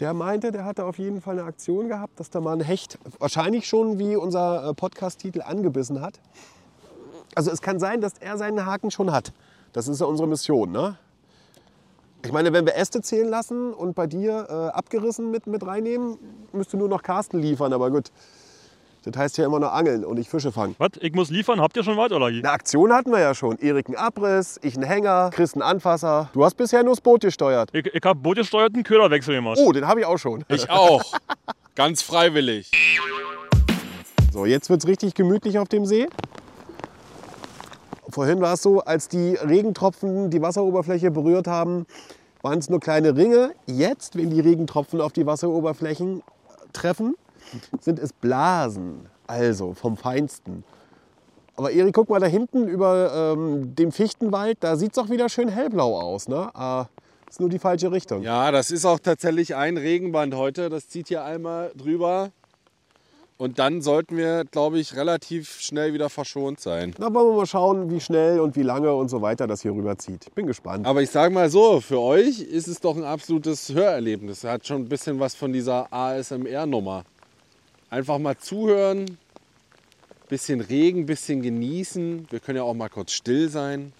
der 0.00 0.12
meinte, 0.12 0.50
der 0.50 0.64
hatte 0.64 0.84
auf 0.84 0.98
jeden 0.98 1.20
Fall 1.20 1.38
eine 1.38 1.46
Aktion 1.46 1.86
gehabt, 1.86 2.18
dass 2.18 2.30
da 2.30 2.40
mal 2.40 2.54
ein 2.54 2.64
Hecht, 2.64 2.98
wahrscheinlich 3.20 3.68
schon 3.68 4.00
wie 4.00 4.16
unser 4.16 4.70
äh, 4.70 4.74
Podcast-Titel, 4.74 5.42
angebissen 5.42 6.00
hat. 6.00 6.18
Also 7.34 7.50
es 7.50 7.62
kann 7.62 7.78
sein, 7.78 8.00
dass 8.00 8.14
er 8.20 8.36
seinen 8.36 8.66
Haken 8.66 8.90
schon 8.90 9.12
hat. 9.12 9.32
Das 9.72 9.88
ist 9.88 10.00
ja 10.00 10.06
unsere 10.06 10.28
Mission, 10.28 10.70
ne? 10.70 10.96
Ich 12.24 12.30
meine, 12.30 12.52
wenn 12.52 12.66
wir 12.66 12.76
Äste 12.76 13.00
zählen 13.00 13.28
lassen 13.28 13.72
und 13.72 13.94
bei 13.94 14.06
dir 14.06 14.46
äh, 14.48 14.76
abgerissen 14.76 15.30
mit, 15.30 15.48
mit 15.48 15.66
reinnehmen, 15.66 16.18
müsste 16.52 16.76
nur 16.76 16.88
noch 16.88 17.02
Carsten 17.02 17.40
liefern. 17.40 17.72
Aber 17.72 17.90
gut, 17.90 18.12
das 19.04 19.16
heißt 19.16 19.38
ja 19.38 19.46
immer 19.46 19.58
noch 19.58 19.72
angeln 19.72 20.04
und 20.04 20.18
nicht 20.18 20.30
Fische 20.30 20.52
fangen. 20.52 20.76
Was? 20.78 20.90
Ich 21.00 21.12
muss 21.14 21.30
liefern? 21.30 21.60
Habt 21.60 21.76
ihr 21.76 21.82
schon 21.82 21.96
was 21.96 22.12
oder? 22.12 22.26
Eine 22.26 22.50
Aktion 22.50 22.92
hatten 22.92 23.10
wir 23.10 23.18
ja 23.18 23.34
schon. 23.34 23.58
Erik 23.58 23.88
einen 23.88 23.96
Abriss, 23.96 24.60
ich 24.62 24.76
einen 24.76 24.84
Hänger, 24.84 25.30
Chris 25.32 25.54
einen 25.54 25.62
Anfasser. 25.62 26.30
Du 26.32 26.44
hast 26.44 26.54
bisher 26.54 26.84
nur 26.84 26.92
das 26.92 27.00
Boot 27.00 27.22
gesteuert. 27.22 27.70
Ich, 27.72 27.86
ich 27.86 28.04
habe 28.04 28.20
bootgesteuerten 28.20 28.84
Köderwechsel 28.84 29.34
gemacht. 29.34 29.58
Oh, 29.60 29.72
den 29.72 29.88
habe 29.88 30.00
ich 30.00 30.06
auch 30.06 30.18
schon. 30.18 30.44
Ich 30.48 30.70
auch. 30.70 31.02
Ganz 31.74 32.02
freiwillig. 32.02 32.70
So, 34.32 34.46
jetzt 34.46 34.70
wird 34.70 34.80
es 34.80 34.86
richtig 34.86 35.14
gemütlich 35.14 35.58
auf 35.58 35.68
dem 35.68 35.86
See. 35.86 36.06
Vorhin 38.12 38.42
war 38.42 38.52
es 38.52 38.62
so, 38.62 38.80
als 38.80 39.08
die 39.08 39.36
Regentropfen 39.36 40.28
die 40.28 40.42
Wasseroberfläche 40.42 41.10
berührt 41.10 41.46
haben, 41.46 41.86
waren 42.42 42.58
es 42.58 42.68
nur 42.68 42.78
kleine 42.78 43.16
Ringe. 43.16 43.52
Jetzt, 43.66 44.16
wenn 44.16 44.28
die 44.28 44.40
Regentropfen 44.40 45.00
auf 45.00 45.12
die 45.12 45.24
Wasseroberflächen 45.24 46.22
treffen, 46.74 47.14
sind 47.80 47.98
es 47.98 48.12
Blasen. 48.12 49.06
Also 49.26 49.72
vom 49.72 49.96
Feinsten. 49.96 50.62
Aber 51.56 51.70
Erik, 51.70 51.94
guck 51.94 52.10
mal 52.10 52.20
da 52.20 52.26
hinten 52.26 52.68
über 52.68 53.34
ähm, 53.34 53.74
dem 53.74 53.92
Fichtenwald, 53.92 54.58
da 54.60 54.76
sieht 54.76 54.92
es 54.92 54.98
auch 54.98 55.08
wieder 55.08 55.30
schön 55.30 55.48
hellblau 55.48 55.98
aus. 55.98 56.28
Ne? 56.28 56.50
Äh, 56.54 56.84
ist 57.30 57.40
nur 57.40 57.48
die 57.48 57.58
falsche 57.58 57.90
Richtung. 57.92 58.22
Ja, 58.22 58.50
das 58.50 58.70
ist 58.70 58.84
auch 58.84 58.98
tatsächlich 58.98 59.56
ein 59.56 59.78
Regenband 59.78 60.34
heute. 60.34 60.68
Das 60.68 60.86
zieht 60.90 61.08
hier 61.08 61.24
einmal 61.24 61.72
drüber. 61.74 62.30
Und 63.42 63.58
dann 63.58 63.82
sollten 63.82 64.16
wir, 64.16 64.44
glaube 64.44 64.78
ich, 64.78 64.94
relativ 64.94 65.60
schnell 65.60 65.94
wieder 65.94 66.08
verschont 66.08 66.60
sein. 66.60 66.94
Da 66.96 67.12
wollen 67.12 67.30
wir 67.30 67.38
mal 67.38 67.46
schauen, 67.46 67.90
wie 67.90 67.98
schnell 67.98 68.38
und 68.38 68.54
wie 68.54 68.62
lange 68.62 68.94
und 68.94 69.08
so 69.08 69.20
weiter 69.20 69.48
das 69.48 69.62
hier 69.62 69.72
rüberzieht. 69.72 70.26
Ich 70.28 70.32
bin 70.32 70.46
gespannt. 70.46 70.86
Aber 70.86 71.02
ich 71.02 71.10
sage 71.10 71.34
mal 71.34 71.50
so, 71.50 71.80
für 71.80 71.98
euch 71.98 72.38
ist 72.38 72.68
es 72.68 72.78
doch 72.78 72.96
ein 72.96 73.02
absolutes 73.02 73.74
Hörerlebnis. 73.74 74.44
Hat 74.44 74.64
schon 74.64 74.82
ein 74.82 74.88
bisschen 74.88 75.18
was 75.18 75.34
von 75.34 75.52
dieser 75.52 75.92
ASMR-Nummer. 75.92 77.02
Einfach 77.90 78.18
mal 78.18 78.38
zuhören, 78.38 79.18
bisschen 80.28 80.60
Regen, 80.60 81.04
bisschen 81.04 81.42
genießen. 81.42 82.28
Wir 82.30 82.38
können 82.38 82.58
ja 82.58 82.62
auch 82.62 82.74
mal 82.74 82.90
kurz 82.90 83.10
still 83.10 83.48
sein. 83.48 83.92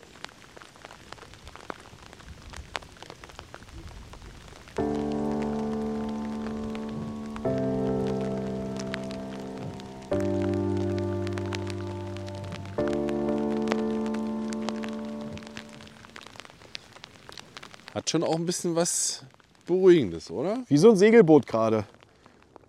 Schon 18.12 18.23
auch 18.25 18.37
ein 18.37 18.45
bisschen 18.45 18.76
was 18.76 19.25
Beruhigendes, 19.66 20.31
oder? 20.31 20.59
Wie 20.69 20.76
so 20.76 20.90
ein 20.90 20.97
Segelboot 20.97 21.47
gerade. 21.47 21.85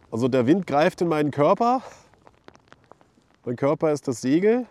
Also 0.10 0.30
der 0.30 0.48
Wind 0.48 0.66
greift 0.66 1.02
in 1.02 1.10
meinen 1.10 1.32
Körper. 1.32 1.82
Mein 3.44 3.58
Körper 3.58 3.92
ist 3.92 4.08
das 4.08 4.22
Segel. 4.22 4.66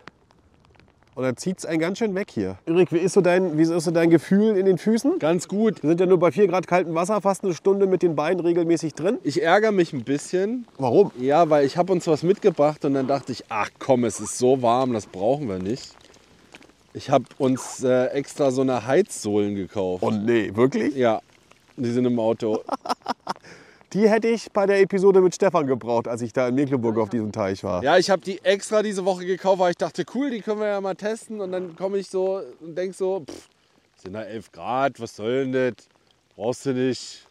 Und 1.13 1.21
dann 1.25 1.37
zieht 1.37 1.59
es 1.59 1.65
einen 1.67 1.79
ganz 1.79 1.99
schön 1.99 2.15
weg 2.15 2.31
hier. 2.31 2.57
Erik, 2.65 2.91
wie 2.91 2.97
ist, 2.97 3.13
so 3.13 3.21
dein, 3.21 3.55
wie 3.55 3.61
ist 3.61 3.83
so 3.83 3.91
dein 3.91 4.09
Gefühl 4.09 4.57
in 4.57 4.65
den 4.65 4.79
Füßen? 4.79 5.19
Ganz 5.19 5.47
gut. 5.47 5.83
Wir 5.83 5.89
sind 5.89 5.99
ja 5.99 6.07
nur 6.07 6.17
bei 6.17 6.31
4 6.31 6.47
Grad 6.47 6.65
kaltem 6.65 6.95
Wasser, 6.95 7.21
fast 7.21 7.43
eine 7.43 7.53
Stunde 7.53 7.85
mit 7.85 8.01
den 8.01 8.15
Beinen 8.15 8.39
regelmäßig 8.39 8.95
drin. 8.95 9.19
Ich 9.21 9.43
ärgere 9.43 9.71
mich 9.71 9.93
ein 9.93 10.03
bisschen. 10.03 10.65
Warum? 10.79 11.11
Ja, 11.19 11.51
weil 11.51 11.67
ich 11.67 11.77
habe 11.77 11.93
uns 11.93 12.07
was 12.07 12.23
mitgebracht 12.23 12.83
und 12.83 12.95
dann 12.95 13.05
dachte 13.05 13.31
ich, 13.31 13.43
ach 13.49 13.69
komm, 13.77 14.05
es 14.05 14.19
ist 14.19 14.39
so 14.39 14.63
warm, 14.63 14.93
das 14.93 15.05
brauchen 15.05 15.47
wir 15.47 15.59
nicht. 15.59 15.95
Ich 16.93 17.09
habe 17.09 17.25
uns 17.39 17.83
äh, 17.83 18.05
extra 18.07 18.51
so 18.51 18.61
eine 18.61 18.85
Heizsohlen 18.85 19.55
gekauft. 19.55 20.03
Und 20.03 20.25
nee, 20.25 20.55
wirklich? 20.55 20.95
Ja, 20.95 21.21
die 21.75 21.91
sind 21.91 22.05
im 22.05 22.19
Auto. 22.19 22.63
Die 23.93 24.09
hätte 24.09 24.27
ich 24.27 24.51
bei 24.51 24.65
der 24.65 24.81
Episode 24.81 25.21
mit 25.21 25.35
Stefan 25.35 25.67
gebraucht, 25.67 26.07
als 26.07 26.23
ich 26.23 26.33
da 26.33 26.47
in 26.47 26.55
Mecklenburg 26.55 26.97
auf 26.97 27.09
diesem 27.09 27.31
Teich 27.31 27.63
war. 27.63 27.83
Ja, 27.83 27.95
ich 27.99 28.09
habe 28.09 28.23
die 28.23 28.43
extra 28.43 28.81
diese 28.81 29.05
Woche 29.05 29.23
gekauft, 29.23 29.59
weil 29.59 29.69
ich 29.69 29.77
dachte, 29.77 30.03
cool, 30.15 30.31
die 30.31 30.41
können 30.41 30.61
wir 30.61 30.67
ja 30.67 30.81
mal 30.81 30.95
testen. 30.95 31.39
Und 31.39 31.51
dann 31.51 31.75
komme 31.75 31.99
ich 31.99 32.09
so 32.09 32.41
und 32.59 32.75
denke 32.75 32.97
so, 32.97 33.19
pff, 33.19 33.49
sind 33.97 34.13
da 34.13 34.23
11 34.23 34.51
Grad, 34.51 34.99
was 34.99 35.15
soll 35.15 35.45
denn 35.45 35.51
das? 35.51 35.85
Brauchst 36.35 36.65
du 36.65 36.73
nicht. 36.73 37.27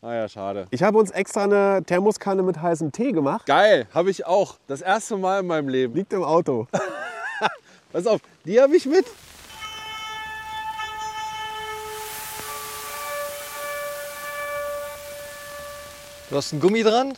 Naja, 0.00 0.28
schade. 0.28 0.66
Ich 0.72 0.82
habe 0.82 0.98
uns 0.98 1.12
extra 1.12 1.44
eine 1.44 1.84
Thermoskanne 1.86 2.42
mit 2.42 2.60
heißem 2.60 2.90
Tee 2.90 3.12
gemacht. 3.12 3.46
Geil, 3.46 3.86
habe 3.94 4.10
ich 4.10 4.26
auch. 4.26 4.56
Das 4.66 4.80
erste 4.80 5.16
Mal 5.16 5.42
in 5.42 5.46
meinem 5.46 5.68
Leben. 5.68 5.94
Liegt 5.94 6.12
im 6.12 6.24
Auto. 6.24 6.66
Pass 7.92 8.06
auf, 8.06 8.20
die 8.44 8.58
habe 8.58 8.74
ich 8.74 8.86
mit. 8.86 9.04
Du 16.30 16.36
hast 16.36 16.52
einen 16.52 16.62
Gummi 16.62 16.82
dran? 16.82 17.12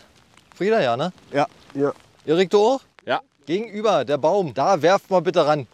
Frieda, 0.57 0.83
ja, 0.83 0.97
ne? 0.97 1.13
Ja, 1.33 1.47
ja. 1.75 1.93
Erik, 2.27 2.51
du 2.51 2.59
auch? 2.59 2.81
Ja. 3.07 3.21
Gegenüber, 3.47 4.05
der 4.05 4.19
Baum. 4.19 4.53
Da 4.53 4.83
werft 4.83 5.09
mal 5.11 5.21
bitte 5.21 5.47
ran. 5.47 5.69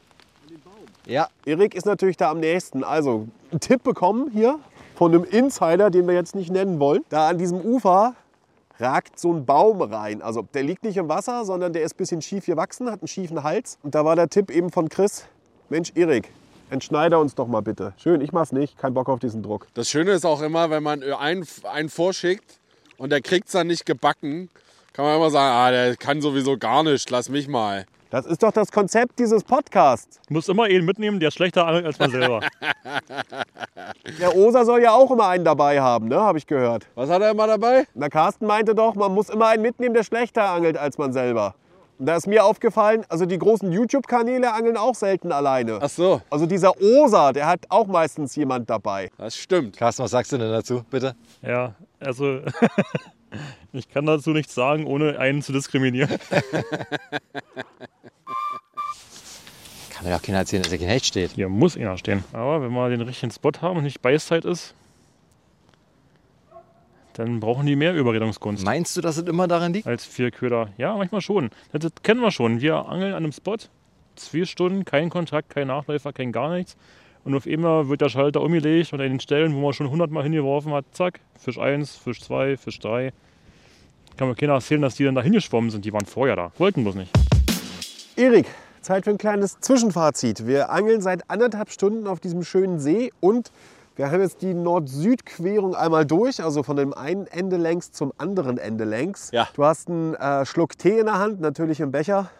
Ja, 1.06 1.28
Erik 1.46 1.74
ist 1.74 1.86
natürlich 1.86 2.18
da 2.18 2.30
am 2.30 2.40
nächsten. 2.40 2.84
Also, 2.84 3.28
einen 3.50 3.60
Tipp 3.60 3.82
bekommen 3.82 4.30
hier 4.32 4.58
von 4.94 5.14
einem 5.14 5.24
Insider, 5.24 5.88
den 5.88 6.06
wir 6.06 6.14
jetzt 6.14 6.34
nicht 6.34 6.50
nennen 6.50 6.78
wollen. 6.78 7.02
Da 7.08 7.28
an 7.28 7.38
diesem 7.38 7.62
Ufer 7.62 8.14
ragt 8.80 9.18
so 9.18 9.32
ein 9.32 9.44
Baum 9.44 9.82
rein. 9.82 10.22
Also, 10.22 10.42
der 10.42 10.62
liegt 10.62 10.84
nicht 10.84 10.96
im 10.96 11.08
Wasser, 11.08 11.44
sondern 11.44 11.72
der 11.72 11.82
ist 11.82 11.94
ein 11.94 11.98
bisschen 11.98 12.22
schief 12.22 12.46
gewachsen, 12.46 12.90
hat 12.90 13.00
einen 13.00 13.08
schiefen 13.08 13.42
Hals. 13.42 13.78
Und 13.82 13.94
da 13.94 14.04
war 14.04 14.16
der 14.16 14.28
Tipp 14.28 14.50
eben 14.50 14.70
von 14.70 14.88
Chris: 14.88 15.26
Mensch, 15.68 15.92
Erik, 15.94 16.30
entschneider 16.70 17.20
uns 17.20 17.34
doch 17.34 17.46
mal 17.46 17.60
bitte. 17.60 17.92
Schön, 17.96 18.20
ich 18.20 18.32
mach's 18.32 18.52
nicht, 18.52 18.78
kein 18.78 18.94
Bock 18.94 19.08
auf 19.08 19.18
diesen 19.18 19.42
Druck. 19.42 19.66
Das 19.74 19.88
Schöne 19.88 20.12
ist 20.12 20.24
auch 20.24 20.40
immer, 20.40 20.70
wenn 20.70 20.82
man 20.82 21.02
einen, 21.02 21.46
einen 21.64 21.88
vorschickt 21.88 22.58
und 22.96 23.10
der 23.10 23.20
kriegt 23.20 23.46
es 23.46 23.52
dann 23.52 23.66
nicht 23.66 23.86
gebacken, 23.86 24.50
kann 24.92 25.04
man 25.04 25.16
immer 25.16 25.30
sagen, 25.30 25.54
ah, 25.54 25.70
der 25.70 25.96
kann 25.96 26.20
sowieso 26.20 26.56
gar 26.56 26.82
nicht, 26.82 27.08
lass 27.10 27.28
mich 27.28 27.48
mal. 27.48 27.86
Das 28.10 28.26
ist 28.26 28.42
doch 28.42 28.50
das 28.50 28.72
Konzept 28.72 29.20
dieses 29.20 29.44
Podcasts. 29.44 30.20
Muss 30.28 30.48
immer 30.48 30.64
einen 30.64 30.84
mitnehmen, 30.84 31.20
der 31.20 31.30
schlechter 31.30 31.66
angelt 31.66 31.86
als 31.86 31.98
man 32.00 32.10
selber. 32.10 32.40
Der 34.18 34.36
Osa 34.36 34.64
soll 34.64 34.82
ja 34.82 34.92
auch 34.92 35.10
immer 35.10 35.28
einen 35.28 35.44
dabei 35.44 35.80
haben, 35.80 36.08
ne? 36.08 36.16
Habe 36.16 36.38
ich 36.38 36.46
gehört. 36.46 36.88
Was 36.96 37.08
hat 37.08 37.22
er 37.22 37.30
immer 37.30 37.46
dabei? 37.46 37.86
Na, 37.94 38.08
Carsten 38.08 38.46
meinte 38.46 38.74
doch, 38.74 38.94
man 38.96 39.14
muss 39.14 39.28
immer 39.28 39.46
einen 39.46 39.62
mitnehmen, 39.62 39.94
der 39.94 40.02
schlechter 40.02 40.48
angelt 40.50 40.76
als 40.76 40.98
man 40.98 41.12
selber. 41.12 41.54
Und 41.98 42.06
da 42.06 42.16
ist 42.16 42.26
mir 42.26 42.44
aufgefallen, 42.44 43.04
also 43.08 43.26
die 43.26 43.38
großen 43.38 43.70
YouTube-Kanäle 43.70 44.52
angeln 44.52 44.76
auch 44.76 44.94
selten 44.94 45.30
alleine. 45.32 45.78
Ach 45.80 45.88
so, 45.88 46.20
Also 46.30 46.46
dieser 46.46 46.80
Osa, 46.80 47.32
der 47.32 47.46
hat 47.46 47.60
auch 47.68 47.86
meistens 47.86 48.34
jemand 48.36 48.68
dabei. 48.70 49.10
das 49.18 49.36
stimmt. 49.36 49.76
Carsten, 49.76 50.02
was 50.02 50.10
sagst 50.10 50.32
du 50.32 50.38
denn 50.38 50.50
dazu, 50.50 50.82
bitte? 50.90 51.14
ja, 51.42 51.74
also 52.00 52.40
ich 53.72 53.88
kann 53.88 54.06
dazu 54.06 54.30
nichts 54.30 54.54
sagen, 54.54 54.86
ohne 54.86 55.18
einen 55.18 55.42
zu 55.42 55.52
diskriminieren. 55.52 56.10
Kann 60.00 60.08
mir 60.08 60.16
doch 60.16 60.22
keiner 60.22 60.38
erzählen, 60.38 60.62
dass 60.62 60.72
er 60.72 60.78
kein 60.78 60.88
Hecht 60.88 61.04
steht. 61.04 61.32
Hier 61.32 61.50
muss 61.50 61.76
einer 61.76 61.98
stehen. 61.98 62.24
Aber 62.32 62.62
wenn 62.62 62.72
wir 62.72 62.88
den 62.88 63.02
richtigen 63.02 63.30
Spot 63.30 63.52
haben 63.60 63.76
und 63.76 63.84
nicht 63.84 64.00
Beißzeit 64.00 64.46
ist, 64.46 64.74
dann 67.12 67.38
brauchen 67.38 67.66
die 67.66 67.76
mehr 67.76 67.94
Überredungskunst. 67.94 68.64
Meinst 68.64 68.96
du, 68.96 69.02
dass 69.02 69.18
es 69.18 69.24
immer 69.24 69.46
daran 69.46 69.74
liegt? 69.74 69.86
als 69.86 70.06
vier 70.06 70.30
Köder. 70.30 70.70
Ja, 70.78 70.96
manchmal 70.96 71.20
schon. 71.20 71.50
Das, 71.72 71.82
das 71.82 71.92
kennen 72.02 72.22
wir 72.22 72.30
schon. 72.30 72.62
Wir 72.62 72.76
angeln 72.88 73.12
an 73.12 73.24
einem 73.24 73.32
Spot, 73.32 73.58
zwei 74.16 74.46
Stunden, 74.46 74.86
kein 74.86 75.10
Kontakt, 75.10 75.50
kein 75.50 75.66
Nachläufer, 75.66 76.14
kein 76.14 76.32
gar 76.32 76.54
nichts. 76.54 76.78
Und 77.24 77.34
auf 77.34 77.46
einmal 77.46 77.90
wird 77.90 78.00
der 78.00 78.08
Schalter 78.08 78.40
umgelegt 78.40 78.94
und 78.94 79.02
an 79.02 79.10
den 79.10 79.20
Stellen, 79.20 79.54
wo 79.54 79.60
man 79.60 79.74
schon 79.74 79.84
100 79.84 80.10
Mal 80.10 80.22
hingeworfen 80.22 80.72
hat, 80.72 80.86
zack, 80.92 81.20
Fisch 81.38 81.58
1, 81.58 81.96
Fisch 81.98 82.22
2, 82.22 82.56
Fisch 82.56 82.78
3. 82.78 83.12
Kann 84.16 84.28
mir 84.28 84.34
keiner 84.34 84.54
erzählen, 84.54 84.80
dass 84.80 84.94
die 84.94 85.04
dann 85.04 85.14
da 85.14 85.20
hingeschwommen 85.20 85.68
sind. 85.68 85.84
Die 85.84 85.92
waren 85.92 86.06
vorher 86.06 86.36
da. 86.36 86.52
Wollten 86.56 86.84
bloß 86.84 86.94
nicht. 86.94 87.10
Erik, 88.16 88.46
Zeit 88.82 89.04
für 89.04 89.10
ein 89.10 89.18
kleines 89.18 89.60
Zwischenfazit. 89.60 90.46
Wir 90.46 90.70
angeln 90.70 91.00
seit 91.00 91.28
anderthalb 91.30 91.70
Stunden 91.70 92.06
auf 92.06 92.20
diesem 92.20 92.42
schönen 92.42 92.78
See 92.78 93.12
und 93.20 93.50
wir 93.96 94.10
haben 94.10 94.22
jetzt 94.22 94.40
die 94.40 94.54
Nord-Süd-Querung 94.54 95.74
einmal 95.74 96.06
durch, 96.06 96.42
also 96.42 96.62
von 96.62 96.76
dem 96.76 96.94
einen 96.94 97.26
Ende 97.26 97.58
längs 97.58 97.92
zum 97.92 98.12
anderen 98.16 98.56
Ende 98.56 98.84
längs. 98.84 99.30
Ja. 99.32 99.48
Du 99.54 99.64
hast 99.64 99.88
einen 99.88 100.14
äh, 100.14 100.46
Schluck 100.46 100.78
Tee 100.78 100.98
in 100.98 101.06
der 101.06 101.18
Hand, 101.18 101.40
natürlich 101.40 101.80
im 101.80 101.90
Becher. 101.90 102.30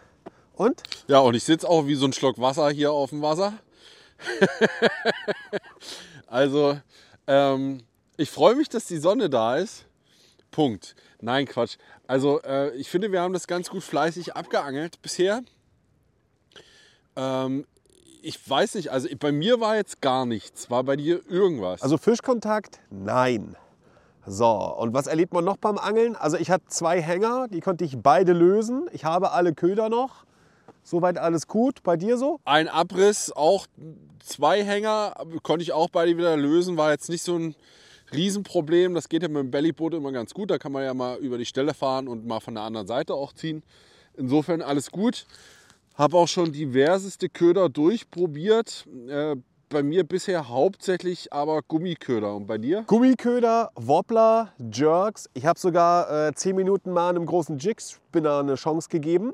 Und? 0.55 0.81
Ja, 1.07 1.19
und 1.19 1.35
ich 1.35 1.43
sitze 1.43 1.69
auch 1.69 1.85
wie 1.85 1.95
so 1.95 2.05
ein 2.05 2.13
Schluck 2.13 2.39
Wasser 2.39 2.69
hier 2.71 2.91
auf 2.91 3.11
dem 3.11 3.21
Wasser. 3.21 3.53
also, 6.27 6.79
ähm, 7.27 7.81
ich 8.17 8.31
freue 8.31 8.55
mich, 8.55 8.69
dass 8.69 8.85
die 8.85 8.97
Sonne 8.97 9.29
da 9.29 9.57
ist. 9.57 9.85
Punkt. 10.49 10.95
Nein, 11.21 11.45
Quatsch. 11.45 11.77
Also, 12.07 12.41
äh, 12.41 12.75
ich 12.75 12.89
finde, 12.89 13.11
wir 13.11 13.21
haben 13.21 13.33
das 13.33 13.47
ganz 13.47 13.69
gut 13.69 13.83
fleißig 13.83 14.35
abgeangelt 14.35 15.01
bisher. 15.01 15.41
Ähm, 17.15 17.65
ich 18.21 18.49
weiß 18.49 18.75
nicht, 18.75 18.89
also 18.89 19.07
bei 19.19 19.31
mir 19.31 19.59
war 19.59 19.75
jetzt 19.75 20.01
gar 20.01 20.25
nichts. 20.25 20.69
War 20.69 20.83
bei 20.83 20.95
dir 20.95 21.21
irgendwas? 21.29 21.81
Also 21.81 21.97
Fischkontakt? 21.97 22.79
Nein. 22.89 23.55
So, 24.25 24.47
und 24.47 24.93
was 24.93 25.07
erlebt 25.07 25.33
man 25.33 25.43
noch 25.43 25.57
beim 25.57 25.79
Angeln? 25.79 26.15
Also 26.15 26.37
ich 26.37 26.51
hatte 26.51 26.65
zwei 26.67 27.01
Hänger, 27.01 27.47
die 27.47 27.59
konnte 27.59 27.83
ich 27.83 27.97
beide 27.97 28.33
lösen. 28.33 28.87
Ich 28.91 29.03
habe 29.03 29.31
alle 29.31 29.53
Köder 29.53 29.89
noch. 29.89 30.25
Soweit 30.83 31.17
alles 31.17 31.47
gut. 31.47 31.83
Bei 31.83 31.97
dir 31.97 32.17
so? 32.17 32.39
ein 32.45 32.67
Abriss, 32.67 33.31
auch 33.31 33.67
zwei 34.19 34.63
Hänger, 34.63 35.15
konnte 35.43 35.63
ich 35.63 35.73
auch 35.73 35.89
beide 35.89 36.17
wieder 36.17 36.37
lösen. 36.37 36.77
War 36.77 36.91
jetzt 36.91 37.09
nicht 37.09 37.23
so 37.23 37.37
ein 37.37 37.55
Riesenproblem. 38.13 38.93
Das 38.93 39.09
geht 39.09 39.23
ja 39.23 39.27
mit 39.27 39.37
dem 39.37 39.51
Bellyboot 39.51 39.93
immer 39.93 40.11
ganz 40.11 40.33
gut. 40.33 40.51
Da 40.51 40.57
kann 40.57 40.71
man 40.71 40.83
ja 40.83 40.93
mal 40.93 41.17
über 41.17 41.37
die 41.37 41.45
Stelle 41.45 41.73
fahren 41.73 42.07
und 42.07 42.25
mal 42.25 42.39
von 42.39 42.55
der 42.55 42.63
anderen 42.63 42.87
Seite 42.87 43.13
auch 43.13 43.33
ziehen. 43.33 43.63
Insofern 44.15 44.61
alles 44.61 44.91
gut. 44.91 45.25
Habe 45.95 46.17
auch 46.17 46.27
schon 46.27 46.51
diverseste 46.51 47.29
Köder 47.29 47.69
durchprobiert. 47.69 48.87
Äh, 49.07 49.35
bei 49.69 49.83
mir 49.83 50.03
bisher 50.03 50.49
hauptsächlich 50.49 51.31
aber 51.33 51.61
Gummiköder. 51.61 52.35
Und 52.35 52.45
bei 52.45 52.57
dir? 52.57 52.83
Gummiköder, 52.87 53.71
Wobbler, 53.75 54.53
Jerks. 54.71 55.29
Ich 55.33 55.45
habe 55.45 55.57
sogar 55.57 56.27
äh, 56.27 56.33
10 56.33 56.55
Minuten 56.55 56.91
mal 56.91 57.09
einem 57.09 57.25
großen 57.25 57.57
Jig-Spinner 57.57 58.39
eine 58.39 58.55
Chance 58.55 58.89
gegeben. 58.89 59.33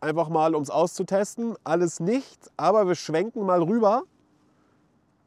Einfach 0.00 0.28
mal, 0.28 0.54
um 0.54 0.62
es 0.62 0.70
auszutesten. 0.70 1.56
Alles 1.64 2.00
nichts, 2.00 2.50
aber 2.56 2.86
wir 2.86 2.94
schwenken 2.94 3.44
mal 3.44 3.62
rüber 3.62 4.02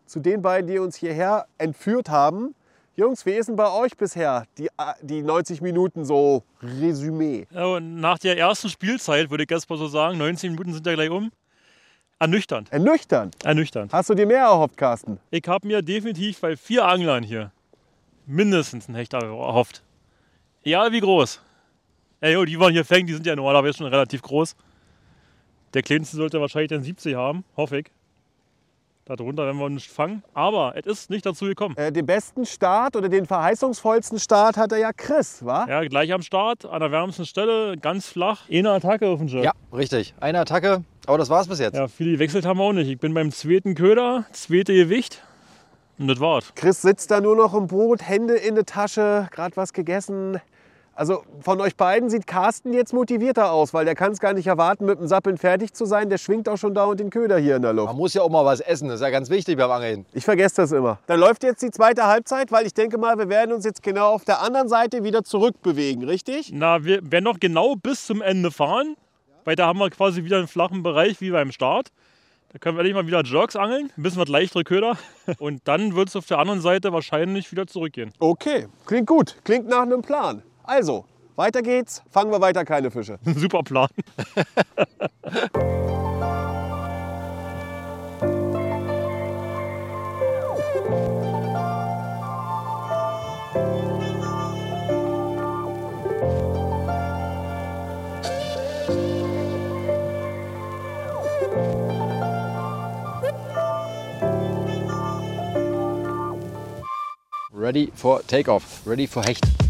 zu 0.05 0.19
den 0.19 0.41
beiden, 0.41 0.67
die 0.69 0.79
uns 0.79 0.95
hierher 0.95 1.47
entführt 1.57 2.09
haben. 2.09 2.53
Jungs, 2.97 3.25
wie 3.25 3.31
ist 3.31 3.47
denn 3.47 3.55
bei 3.55 3.71
euch 3.71 3.95
bisher 3.95 4.45
die, 4.57 4.67
äh, 4.67 4.93
die 5.01 5.21
90 5.21 5.61
Minuten 5.61 6.03
so 6.03 6.43
Resümee? 6.61 7.47
Ja, 7.49 7.79
nach 7.79 8.19
der 8.19 8.37
ersten 8.37 8.67
Spielzeit, 8.67 9.29
würde 9.29 9.45
ich 9.45 9.49
jetzt 9.49 9.69
mal 9.69 9.77
so 9.77 9.87
sagen, 9.87 10.17
19 10.17 10.51
Minuten 10.51 10.73
sind 10.73 10.85
ja 10.85 10.95
gleich 10.95 11.09
um, 11.09 11.31
ernüchternd. 12.19 12.69
Ernüchternd. 12.71 13.35
Ernüchternd. 13.45 13.93
Hast 13.93 14.09
du 14.09 14.13
dir 14.13 14.25
mehr 14.25 14.41
erhofft, 14.41 14.75
Carsten? 14.75 15.19
Ich 15.29 15.47
habe 15.47 15.65
mir 15.65 15.81
definitiv 15.81 16.41
bei 16.41 16.57
vier 16.57 16.85
Anglern 16.85 17.23
hier 17.23 17.51
mindestens 18.25 18.89
einen 18.89 18.95
Hecht 18.95 19.13
erhofft. 19.13 19.83
Egal 20.63 20.91
wie 20.91 20.99
groß. 20.99 21.41
Ey, 22.19 22.45
die 22.45 22.59
waren 22.59 22.73
hier 22.73 22.85
fängen, 22.85 23.07
die 23.07 23.13
sind 23.13 23.25
ja 23.25 23.35
normalerweise 23.37 23.77
schon 23.77 23.87
relativ 23.87 24.21
groß. 24.21 24.55
Der 25.73 25.81
kleinste 25.81 26.17
sollte 26.17 26.41
wahrscheinlich 26.41 26.69
den 26.69 26.83
70 26.83 27.15
haben, 27.15 27.45
hoffe 27.55 27.79
ich. 27.79 27.91
Darunter 29.15 29.45
werden 29.45 29.57
wir 29.57 29.69
nicht 29.69 29.91
fangen. 29.91 30.23
Aber 30.33 30.73
es 30.75 30.85
ist 30.85 31.09
nicht 31.09 31.25
dazu 31.25 31.45
gekommen. 31.45 31.75
Äh, 31.77 31.91
den 31.91 32.05
besten 32.05 32.45
Start 32.45 32.95
oder 32.95 33.09
den 33.09 33.25
verheißungsvollsten 33.25 34.19
Start 34.19 34.57
hatte 34.57 34.77
ja 34.77 34.91
Chris, 34.93 35.45
wa? 35.45 35.65
Ja, 35.67 35.81
gleich 35.83 36.13
am 36.13 36.21
Start, 36.21 36.65
an 36.65 36.79
der 36.79 36.91
wärmsten 36.91 37.25
Stelle, 37.25 37.77
ganz 37.77 38.07
flach. 38.07 38.49
Eine 38.49 38.71
Attacke 38.71 39.07
auf 39.07 39.19
den 39.19 39.27
Jerk. 39.27 39.43
Ja, 39.43 39.51
richtig. 39.73 40.13
Eine 40.19 40.39
Attacke, 40.39 40.83
aber 41.07 41.17
das 41.17 41.29
war's 41.29 41.47
bis 41.47 41.59
jetzt. 41.59 41.75
Ja, 41.75 41.87
viele 41.87 42.13
gewechselt 42.13 42.45
haben 42.45 42.57
wir 42.59 42.63
auch 42.63 42.73
nicht. 42.73 42.89
Ich 42.89 42.99
bin 42.99 43.13
beim 43.13 43.31
zweiten 43.31 43.75
Köder, 43.75 44.25
zweite 44.31 44.73
Gewicht. 44.73 45.21
Und 45.99 46.07
das 46.07 46.19
war's. 46.19 46.53
Chris 46.55 46.81
sitzt 46.81 47.11
da 47.11 47.21
nur 47.21 47.35
noch 47.35 47.53
im 47.53 47.67
Boot, 47.67 48.01
Hände 48.01 48.35
in 48.35 48.55
der 48.55 48.65
Tasche, 48.65 49.27
gerade 49.31 49.55
was 49.57 49.73
gegessen. 49.73 50.39
Also 50.93 51.23
von 51.41 51.61
euch 51.61 51.75
beiden 51.75 52.09
sieht 52.09 52.27
Carsten 52.27 52.73
jetzt 52.73 52.93
motivierter 52.93 53.51
aus, 53.51 53.73
weil 53.73 53.85
der 53.85 53.95
kann 53.95 54.11
es 54.11 54.19
gar 54.19 54.33
nicht 54.33 54.47
erwarten, 54.47 54.85
mit 54.85 54.99
dem 54.99 55.07
Sappeln 55.07 55.37
fertig 55.37 55.73
zu 55.73 55.85
sein. 55.85 56.09
Der 56.09 56.17
schwingt 56.17 56.49
auch 56.49 56.57
schon 56.57 56.73
dauernd 56.73 56.99
den 56.99 57.09
Köder 57.09 57.37
hier 57.37 57.55
in 57.55 57.61
der 57.61 57.73
Luft. 57.73 57.87
Man 57.87 57.97
muss 57.97 58.13
ja 58.13 58.21
auch 58.21 58.29
mal 58.29 58.45
was 58.45 58.59
essen, 58.59 58.89
das 58.89 58.95
ist 58.95 59.01
ja 59.01 59.09
ganz 59.09 59.29
wichtig 59.29 59.57
beim 59.57 59.71
Angeln. 59.71 60.05
Ich 60.13 60.25
vergesse 60.25 60.57
das 60.57 60.71
immer. 60.71 60.99
Dann 61.07 61.19
läuft 61.19 61.43
jetzt 61.43 61.61
die 61.61 61.71
zweite 61.71 62.05
Halbzeit, 62.05 62.51
weil 62.51 62.65
ich 62.65 62.73
denke 62.73 62.97
mal, 62.97 63.17
wir 63.17 63.29
werden 63.29 63.53
uns 63.53 63.65
jetzt 63.65 63.81
genau 63.81 64.13
auf 64.13 64.25
der 64.25 64.41
anderen 64.41 64.67
Seite 64.67 65.03
wieder 65.03 65.23
zurückbewegen, 65.23 66.03
richtig? 66.03 66.51
Na, 66.53 66.83
wir 66.83 66.99
werden 67.09 67.23
noch 67.23 67.39
genau 67.39 67.75
bis 67.75 68.05
zum 68.05 68.21
Ende 68.21 68.51
fahren. 68.51 68.95
Weil 69.43 69.55
da 69.55 69.67
haben 69.67 69.79
wir 69.79 69.89
quasi 69.89 70.23
wieder 70.23 70.37
einen 70.37 70.47
flachen 70.47 70.83
Bereich 70.83 71.19
wie 71.19 71.31
beim 71.31 71.51
Start. 71.51 71.87
Da 72.53 72.59
können 72.59 72.75
wir 72.75 72.81
endlich 72.81 72.95
mal 72.95 73.07
wieder 73.07 73.23
Jerks 73.23 73.55
angeln, 73.55 73.89
ein 73.95 74.03
bisschen 74.03 74.21
was 74.21 74.27
leichtere 74.27 74.63
Köder. 74.63 74.97
Und 75.39 75.61
dann 75.63 75.95
wird 75.95 76.09
es 76.09 76.15
auf 76.15 76.25
der 76.25 76.37
anderen 76.37 76.61
Seite 76.61 76.91
wahrscheinlich 76.91 77.51
wieder 77.51 77.65
zurückgehen. 77.65 78.11
Okay, 78.19 78.67
klingt 78.85 79.07
gut. 79.07 79.37
Klingt 79.45 79.67
nach 79.67 79.81
einem 79.83 80.01
Plan. 80.01 80.43
Also, 80.63 81.05
weiter 81.35 81.61
geht's. 81.61 82.01
Fangen 82.09 82.31
wir 82.31 82.41
weiter 82.41 82.65
keine 82.65 82.91
Fische. 82.91 83.19
Super 83.35 83.63
Plan. 83.63 83.89
Ready 107.61 107.91
for 107.93 108.21
takeoff. 108.23 108.81
Ready 108.85 109.07
for 109.07 109.23
Hecht. 109.23 109.60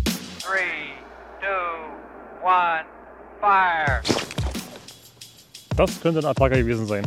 Das 5.82 6.00
könnte 6.00 6.20
ein 6.20 6.26
Attacke 6.26 6.58
gewesen 6.58 6.86
sein. 6.86 7.04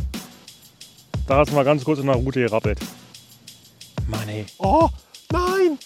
Da 1.28 1.36
hat 1.36 1.46
es 1.46 1.54
mal 1.54 1.64
ganz 1.64 1.84
kurz 1.84 2.00
in 2.00 2.06
der 2.06 2.16
Route 2.16 2.40
gerappelt. 2.40 2.80
Mann 4.08 4.28
ey. 4.28 4.46
Oh, 4.58 4.88
nein! 5.30 5.78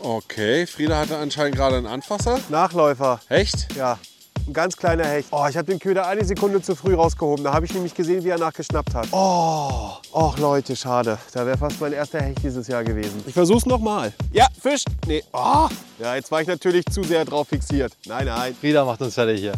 Okay, 0.00 0.68
Frieda 0.68 1.00
hatte 1.00 1.16
anscheinend 1.16 1.56
gerade 1.56 1.78
einen 1.78 1.88
Anfasser. 1.88 2.38
Nachläufer. 2.48 3.20
Echt? 3.28 3.74
Ja, 3.74 3.98
ein 4.46 4.52
ganz 4.52 4.76
kleiner 4.76 5.04
Hecht. 5.04 5.30
Oh, 5.32 5.44
ich 5.50 5.56
habe 5.56 5.68
den 5.68 5.80
Köder 5.80 6.06
eine 6.06 6.24
Sekunde 6.24 6.62
zu 6.62 6.76
früh 6.76 6.94
rausgehoben. 6.94 7.44
Da 7.44 7.52
habe 7.52 7.66
ich 7.66 7.74
nämlich 7.74 7.94
gesehen, 7.94 8.22
wie 8.22 8.28
er 8.28 8.38
nachgeschnappt 8.38 8.94
hat. 8.94 9.08
Oh, 9.10 9.96
och 10.12 10.38
Leute, 10.38 10.76
schade. 10.76 11.18
Da 11.32 11.44
wäre 11.44 11.58
fast 11.58 11.80
mein 11.80 11.92
erster 11.92 12.22
Hecht 12.22 12.44
dieses 12.44 12.68
Jahr 12.68 12.84
gewesen. 12.84 13.20
Ich 13.26 13.34
versuch's 13.34 13.66
nochmal. 13.66 14.12
Ja, 14.32 14.46
Fisch. 14.62 14.84
Nee. 15.08 15.24
Oh. 15.32 15.68
Ja, 15.98 16.14
jetzt 16.14 16.30
war 16.30 16.40
ich 16.40 16.46
natürlich 16.46 16.86
zu 16.86 17.02
sehr 17.02 17.24
drauf 17.24 17.48
fixiert. 17.48 17.96
Nein, 18.06 18.26
nein. 18.26 18.54
Frieda 18.60 18.84
macht 18.84 19.02
uns 19.02 19.14
fertig 19.14 19.40
hier. 19.40 19.54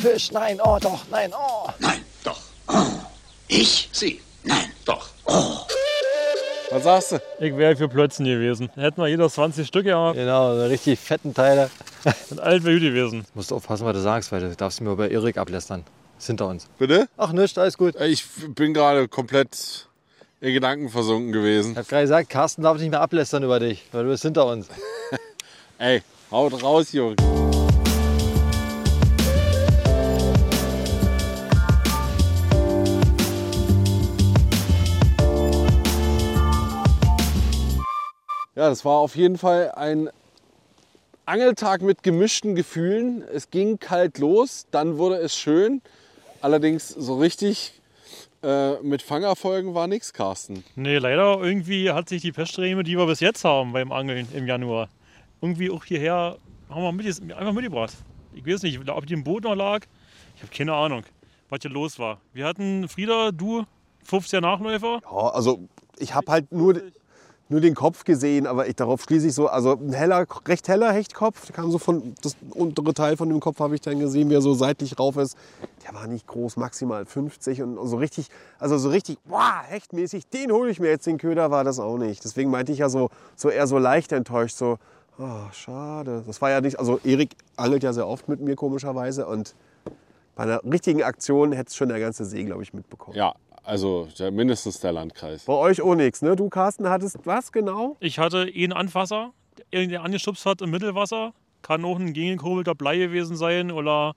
Fisch, 0.00 0.30
nein, 0.30 0.60
oh 0.62 0.78
doch, 0.80 1.04
nein, 1.10 1.32
oh. 1.34 1.68
Nein, 1.80 2.04
doch. 2.22 2.38
Oh. 2.68 2.86
Ich? 3.48 3.88
Sie? 3.92 4.20
Nein, 4.44 4.70
doch. 4.84 5.08
Was 6.70 6.84
sagst 6.84 7.12
du? 7.12 7.22
Ich 7.40 7.56
wäre 7.56 7.74
für 7.74 7.88
Plötzen 7.88 8.24
gewesen. 8.24 8.70
Hätten 8.76 9.00
wir 9.00 9.08
jeder 9.08 9.28
20 9.28 9.66
Stück 9.66 9.84
gehabt. 9.84 10.16
Genau, 10.16 10.54
so 10.54 10.66
richtig 10.66 11.00
fetten 11.00 11.34
Teile. 11.34 11.68
Und 12.30 12.38
alt 12.38 12.62
wäre 12.62 12.74
gut 12.74 12.84
gewesen. 12.84 13.24
Musst 13.34 13.50
du 13.50 13.56
aufpassen, 13.56 13.86
was 13.86 13.94
du 13.94 14.00
sagst, 14.00 14.30
weil 14.30 14.40
du 14.40 14.54
darfst 14.54 14.80
mir 14.80 14.92
über 14.92 15.10
Erik 15.10 15.36
ablästern. 15.36 15.82
Ist 16.16 16.28
hinter 16.28 16.46
uns. 16.46 16.68
Bitte? 16.78 17.08
Ach, 17.16 17.32
nichts, 17.32 17.58
alles 17.58 17.76
gut. 17.76 17.94
Ich 18.00 18.24
bin 18.54 18.74
gerade 18.74 19.08
komplett 19.08 19.88
in 20.40 20.52
Gedanken 20.52 20.90
versunken 20.90 21.32
gewesen. 21.32 21.72
Ich 21.72 21.78
hab 21.78 21.88
gerade 21.88 22.02
gesagt, 22.02 22.30
Carsten 22.30 22.62
darf 22.62 22.78
nicht 22.78 22.90
mehr 22.90 23.00
ablästern 23.00 23.42
über 23.42 23.58
dich, 23.58 23.84
weil 23.90 24.04
du 24.04 24.10
bist 24.10 24.22
hinter 24.22 24.46
uns. 24.46 24.68
Ey, 25.78 26.02
haut 26.30 26.62
raus, 26.62 26.92
Junge. 26.92 27.16
Ja, 38.58 38.70
das 38.70 38.84
war 38.84 38.96
auf 38.96 39.14
jeden 39.14 39.38
Fall 39.38 39.70
ein 39.76 40.10
Angeltag 41.26 41.80
mit 41.80 42.02
gemischten 42.02 42.56
Gefühlen. 42.56 43.22
Es 43.22 43.50
ging 43.50 43.78
kalt 43.78 44.18
los, 44.18 44.66
dann 44.72 44.98
wurde 44.98 45.14
es 45.18 45.36
schön. 45.36 45.80
Allerdings 46.40 46.88
so 46.88 47.18
richtig 47.18 47.80
äh, 48.42 48.72
mit 48.82 49.02
Fangerfolgen 49.02 49.76
war 49.76 49.86
nichts, 49.86 50.12
Carsten. 50.12 50.64
Nee, 50.74 50.98
leider 50.98 51.40
irgendwie 51.40 51.92
hat 51.92 52.08
sich 52.08 52.20
die 52.20 52.32
Peststreme, 52.32 52.82
die 52.82 52.98
wir 52.98 53.06
bis 53.06 53.20
jetzt 53.20 53.44
haben 53.44 53.74
beim 53.74 53.92
Angeln 53.92 54.26
im 54.34 54.48
Januar, 54.48 54.88
irgendwie 55.40 55.70
auch 55.70 55.84
hierher 55.84 56.36
haben 56.68 56.82
wir 56.82 56.90
mit, 56.90 57.06
einfach 57.36 57.52
mitgebracht. 57.52 57.94
Ich 58.34 58.44
weiß 58.44 58.64
nicht, 58.64 58.88
ob 58.88 59.06
die 59.06 59.14
im 59.14 59.22
Boot 59.22 59.44
noch 59.44 59.54
lag. 59.54 59.86
Ich 60.34 60.42
habe 60.42 60.52
keine 60.52 60.74
Ahnung, 60.74 61.04
was 61.48 61.60
hier 61.62 61.70
los 61.70 62.00
war. 62.00 62.20
Wir 62.32 62.46
hatten 62.46 62.88
Frieda, 62.88 63.30
du, 63.30 63.66
50er 64.04 64.40
Nachläufer. 64.40 64.98
Ja, 65.04 65.28
also 65.28 65.60
ich 66.00 66.12
habe 66.12 66.32
halt 66.32 66.50
nur, 66.50 66.82
nur 67.50 67.60
den 67.60 67.74
Kopf 67.74 68.04
gesehen, 68.04 68.46
aber 68.46 68.68
ich, 68.68 68.76
darauf 68.76 69.02
schließe 69.02 69.28
ich 69.28 69.34
so, 69.34 69.48
also 69.48 69.72
ein 69.72 69.92
heller, 69.92 70.26
recht 70.46 70.68
heller 70.68 70.92
Hechtkopf, 70.92 71.52
kam 71.52 71.70
so 71.70 71.78
von, 71.78 72.14
das 72.22 72.36
untere 72.50 72.92
Teil 72.94 73.16
von 73.16 73.28
dem 73.28 73.40
Kopf 73.40 73.58
habe 73.60 73.74
ich 73.74 73.80
dann 73.80 73.98
gesehen, 73.98 74.28
wie 74.30 74.34
er 74.34 74.42
so 74.42 74.54
seitlich 74.54 74.98
rauf 74.98 75.16
ist. 75.16 75.36
Der 75.86 75.94
war 75.94 76.06
nicht 76.06 76.26
groß, 76.26 76.56
maximal 76.56 77.06
50 77.06 77.62
und 77.62 77.88
so 77.88 77.96
richtig, 77.96 78.28
also 78.58 78.76
so 78.78 78.90
richtig, 78.90 79.18
wow, 79.24 79.62
hechtmäßig, 79.68 80.28
den 80.28 80.52
hole 80.52 80.70
ich 80.70 80.78
mir 80.78 80.88
jetzt, 80.88 81.06
den 81.06 81.18
Köder 81.18 81.50
war 81.50 81.64
das 81.64 81.78
auch 81.78 81.96
nicht. 81.96 82.22
Deswegen 82.24 82.50
meinte 82.50 82.72
ich 82.72 82.78
ja 82.78 82.88
so, 82.88 83.10
so 83.36 83.48
eher 83.48 83.66
so 83.66 83.78
leicht 83.78 84.12
enttäuscht, 84.12 84.56
so, 84.56 84.78
oh, 85.18 85.50
schade. 85.52 86.22
Das 86.26 86.42
war 86.42 86.50
ja 86.50 86.60
nicht, 86.60 86.78
also 86.78 87.00
Erik 87.02 87.30
angelt 87.56 87.82
ja 87.82 87.92
sehr 87.92 88.06
oft 88.06 88.28
mit 88.28 88.40
mir 88.40 88.56
komischerweise 88.56 89.26
und 89.26 89.54
Bei 90.38 90.44
einer 90.44 90.62
richtigen 90.62 91.02
Aktion 91.02 91.50
hätte 91.50 91.66
es 91.66 91.74
schon 91.74 91.88
der 91.88 91.98
ganze 91.98 92.24
See, 92.24 92.44
glaube 92.44 92.62
ich, 92.62 92.72
mitbekommen. 92.72 93.16
Ja, 93.16 93.34
also 93.68 94.08
der, 94.18 94.30
mindestens 94.30 94.80
der 94.80 94.92
Landkreis. 94.92 95.44
Bei 95.44 95.52
euch 95.52 95.82
auch 95.82 95.94
nichts, 95.94 96.22
ne? 96.22 96.34
Du, 96.36 96.48
Carsten, 96.48 96.88
hattest 96.88 97.18
was 97.24 97.52
genau? 97.52 97.96
Ich 98.00 98.18
hatte 98.18 98.50
einen 98.54 98.72
Anfasser, 98.72 99.32
der 99.72 100.02
angeschubst 100.02 100.46
hat 100.46 100.62
im 100.62 100.70
Mittelwasser. 100.70 101.32
Kann 101.62 101.84
auch 101.84 101.98
ein 101.98 102.12
gegengekurbelter 102.14 102.74
Blei 102.74 102.96
gewesen 102.96 103.36
sein 103.36 103.70
oder 103.70 104.14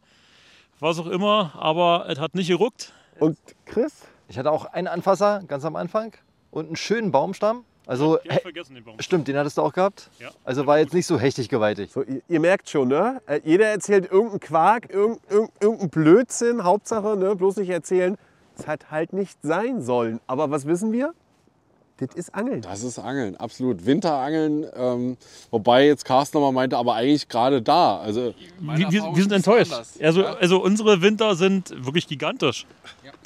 was 0.79 0.99
auch 0.99 1.07
immer, 1.07 1.53
aber 1.55 2.05
es 2.09 2.19
hat 2.19 2.33
nicht 2.35 2.47
geruckt. 2.47 2.93
Und 3.19 3.37
Chris? 3.65 3.93
Ich 4.29 4.37
hatte 4.37 4.51
auch 4.51 4.65
einen 4.65 4.87
Anfasser 4.87 5.43
ganz 5.47 5.65
am 5.65 5.75
Anfang 5.75 6.13
und 6.51 6.67
einen 6.67 6.75
schönen 6.75 7.11
Baumstamm. 7.11 7.65
Also, 7.87 8.17
Den 8.17 8.31
hab 8.31 8.37
ich 8.37 8.43
vergessen, 8.43 8.75
den 8.75 8.83
Baum. 8.83 8.95
stimmt, 8.99 9.27
den 9.27 9.35
hattest 9.35 9.57
du 9.57 9.63
auch 9.63 9.73
gehabt. 9.73 10.09
Ja. 10.19 10.29
Also 10.45 10.65
war 10.67 10.79
jetzt 10.79 10.93
nicht 10.93 11.07
so 11.07 11.19
hechtig 11.19 11.49
gewaltig. 11.49 11.91
So, 11.91 12.03
ihr, 12.03 12.21
ihr 12.29 12.39
merkt 12.39 12.69
schon, 12.69 12.87
ne? 12.87 13.21
Äh, 13.25 13.41
Jeder 13.43 13.67
erzählt 13.67 14.09
irgendeinen 14.09 14.39
Quark, 14.39 14.93
irgend, 14.93 15.19
irgend, 15.29 15.51
irgendeinen 15.59 15.89
Blödsinn. 15.89 16.63
Hauptsache, 16.63 17.17
ne? 17.17 17.35
bloß 17.35 17.57
nicht 17.57 17.69
erzählen. 17.69 18.17
Es 18.62 18.67
hat 18.67 18.91
halt 18.91 19.13
nicht 19.13 19.38
sein 19.41 19.82
sollen. 19.82 20.19
Aber 20.28 20.52
was 20.52 20.65
wissen 20.65 20.91
wir? 20.91 21.13
Das 21.97 22.15
ist 22.15 22.34
Angeln. 22.34 22.62
Das 22.62 22.82
ist 22.82 22.97
Angeln, 22.97 23.36
absolut. 23.38 23.86
Winterangeln, 23.86 24.65
ähm, 24.76 25.17
wobei 25.52 25.86
jetzt 25.86 26.04
Carsten 26.04 26.38
nochmal 26.38 26.52
meinte, 26.52 26.76
aber 26.78 26.95
eigentlich 26.95 27.28
gerade 27.28 27.62
da. 27.62 28.00
Also 28.00 28.34
Wir, 28.60 28.91
wir, 28.91 29.04
wir 29.04 29.21
sind 29.21 29.32
enttäuscht. 29.32 29.71
Also, 30.02 30.26
also 30.26 30.63
unsere 30.63 31.04
Winter 31.04 31.36
sind 31.36 31.71
wirklich 31.86 32.08
gigantisch. 32.08 32.65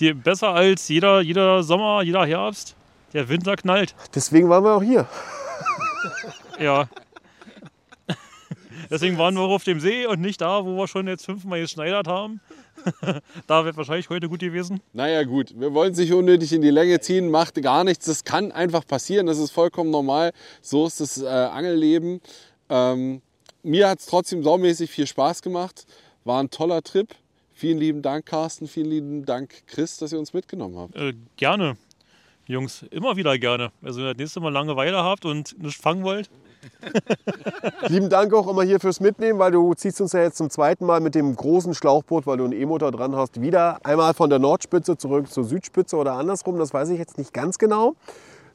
Die, 0.01 0.13
besser 0.13 0.49
als 0.49 0.89
jeder, 0.89 1.21
jeder 1.21 1.63
Sommer, 1.63 2.01
jeder 2.01 2.25
Herbst. 2.25 2.75
Der 3.13 3.29
Winter 3.29 3.55
knallt. 3.55 3.95
Deswegen 4.13 4.49
waren 4.49 4.65
wir 4.65 4.73
auch 4.75 4.83
hier. 4.83 5.07
Ja. 6.59 6.89
Deswegen 8.89 9.17
waren 9.17 9.35
wir 9.35 9.41
auch 9.41 9.51
auf 9.55 9.63
dem 9.63 9.79
See 9.79 10.05
und 10.05 10.19
nicht 10.19 10.41
da, 10.41 10.65
wo 10.65 10.75
wir 10.75 10.87
schon 10.89 11.07
jetzt 11.07 11.25
fünfmal 11.25 11.61
geschneidert 11.61 12.09
haben. 12.09 12.41
da 13.47 13.65
wäre 13.65 13.75
wahrscheinlich 13.77 14.09
heute 14.09 14.29
gut 14.29 14.39
gewesen. 14.39 14.81
Naja 14.93 15.23
gut, 15.23 15.53
wir 15.59 15.73
wollen 15.73 15.93
es 15.93 15.97
nicht 15.97 16.13
unnötig 16.13 16.53
in 16.53 16.61
die 16.61 16.69
Länge 16.69 16.99
ziehen, 16.99 17.29
macht 17.29 17.61
gar 17.61 17.83
nichts. 17.83 18.05
Das 18.05 18.23
kann 18.23 18.51
einfach 18.51 18.85
passieren, 18.85 19.27
das 19.27 19.37
ist 19.37 19.51
vollkommen 19.51 19.89
normal. 19.89 20.31
So 20.61 20.85
ist 20.87 21.01
das 21.01 21.21
äh, 21.21 21.27
Angelleben. 21.27 22.21
Ähm, 22.69 23.21
mir 23.63 23.89
hat 23.89 23.99
es 23.99 24.05
trotzdem 24.05 24.43
saumäßig 24.43 24.89
viel 24.89 25.07
Spaß 25.07 25.41
gemacht. 25.41 25.85
War 26.23 26.41
ein 26.41 26.49
toller 26.49 26.81
Trip. 26.83 27.09
Vielen 27.53 27.77
lieben 27.77 28.01
Dank, 28.01 28.25
Carsten. 28.25 28.67
Vielen 28.67 28.89
lieben 28.89 29.25
Dank, 29.25 29.65
Chris, 29.67 29.97
dass 29.97 30.11
ihr 30.11 30.19
uns 30.19 30.33
mitgenommen 30.33 30.77
habt. 30.77 30.95
Äh, 30.95 31.13
gerne, 31.37 31.77
Jungs. 32.47 32.83
Immer 32.91 33.15
wieder 33.15 33.37
gerne. 33.39 33.71
Also, 33.81 34.01
wenn 34.01 34.07
ihr 34.07 34.13
das 34.13 34.19
nächste 34.19 34.39
Mal 34.41 34.51
Langeweile 34.51 35.03
habt 35.03 35.25
und 35.25 35.57
nichts 35.57 35.81
fangen 35.81 36.03
wollt, 36.03 36.29
Lieben 37.87 38.09
Dank 38.09 38.33
auch 38.33 38.47
immer 38.47 38.63
hier 38.63 38.79
fürs 38.79 38.99
Mitnehmen, 38.99 39.39
weil 39.39 39.51
du 39.51 39.73
ziehst 39.73 40.01
uns 40.01 40.13
ja 40.13 40.21
jetzt 40.21 40.37
zum 40.37 40.49
zweiten 40.49 40.85
Mal 40.85 40.99
mit 40.99 41.15
dem 41.15 41.35
großen 41.35 41.73
Schlauchboot, 41.73 42.27
weil 42.27 42.37
du 42.37 42.45
einen 42.45 42.53
E-Motor 42.53 42.91
dran 42.91 43.15
hast, 43.15 43.41
wieder 43.41 43.79
einmal 43.83 44.13
von 44.13 44.29
der 44.29 44.39
Nordspitze 44.39 44.97
zurück 44.97 45.31
zur 45.31 45.43
Südspitze 45.43 45.95
oder 45.95 46.13
andersrum. 46.13 46.57
Das 46.57 46.73
weiß 46.73 46.89
ich 46.89 46.99
jetzt 46.99 47.17
nicht 47.17 47.33
ganz 47.33 47.57
genau. 47.57 47.95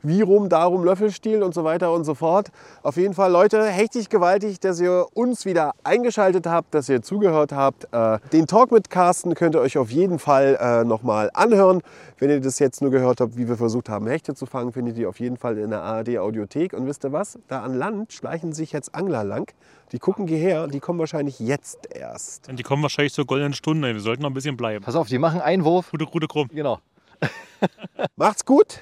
Wie 0.03 0.23
rum, 0.23 0.49
darum, 0.49 0.85
Löffelstiel 0.85 1.43
und 1.43 1.55
so 1.55 1.65
weiter 1.65 1.93
und 1.93 2.05
so 2.05 2.15
fort. 2.15 2.49
Auf 2.83 2.97
jeden 2.97 3.15
Fall, 3.15 3.31
Leute, 3.31 3.65
hechtig 3.65 4.09
gewaltig, 4.09 4.61
dass 4.61 4.81
ihr 4.81 5.07
uns 5.15 5.45
wieder 5.45 5.73
eingeschaltet 5.85 6.47
habt, 6.47 6.75
dass 6.75 6.89
ihr 6.89 7.03
zugehört 7.03 7.53
habt. 7.53 7.89
Äh, 7.93 8.19
den 8.33 8.47
Talk 8.47 8.73
mit 8.73 8.91
Carsten 8.91 9.35
könnt 9.35 9.55
ihr 9.55 9.61
euch 9.61 9.77
auf 9.79 9.91
jeden 9.91 10.19
Fall 10.19 10.59
äh, 10.61 10.85
nochmal 10.85 11.31
anhören. 11.35 11.83
Wenn 12.19 12.31
ihr 12.31 12.41
das 12.41 12.59
jetzt 12.59 12.83
nur 12.83 12.91
gehört 12.91 13.21
habt, 13.21 13.37
wie 13.37 13.49
wir 13.49 13.57
versucht 13.57 13.89
haben, 13.89 14.07
Hechte 14.07 14.35
zu 14.35 14.47
fangen, 14.47 14.73
findet 14.73 14.97
ihr 14.99 15.09
auf 15.09 15.21
jeden 15.21 15.37
Fall 15.37 15.59
in 15.59 15.71
der 15.71 15.83
ARD-Audiothek. 15.83 16.73
Und 16.73 16.87
wisst 16.87 17.05
ihr 17.05 17.13
was? 17.13 17.39
Da 17.49 17.63
an 17.63 17.75
Land 17.75 18.13
schleichen 18.13 18.53
sich 18.53 18.73
jetzt 18.73 18.95
Angler 18.95 19.25
lang. 19.25 19.53
Die 19.93 19.99
gucken 19.99 20.27
hierher, 20.29 20.67
die 20.69 20.81
kommen 20.81 20.99
wahrscheinlich 20.99 21.41
jetzt 21.41 21.89
erst. 21.95 22.49
und 22.49 22.57
die 22.59 22.63
kommen 22.63 22.83
wahrscheinlich 22.83 23.13
zur 23.13 23.27
goldenen 23.27 23.55
Stunde. 23.55 23.93
Wir 23.93 24.01
sollten 24.01 24.23
noch 24.23 24.31
ein 24.31 24.35
bisschen 24.35 24.57
bleiben. 24.57 24.85
Pass 24.85 24.95
auf, 24.95 25.09
die 25.09 25.19
machen 25.19 25.41
Einwurf. 25.41 25.91
Gute, 25.91 26.07
gute 26.07 26.29
Krumm. 26.29 26.49
Genau. 26.53 26.79
Macht's 28.17 28.45
gut. 28.45 28.81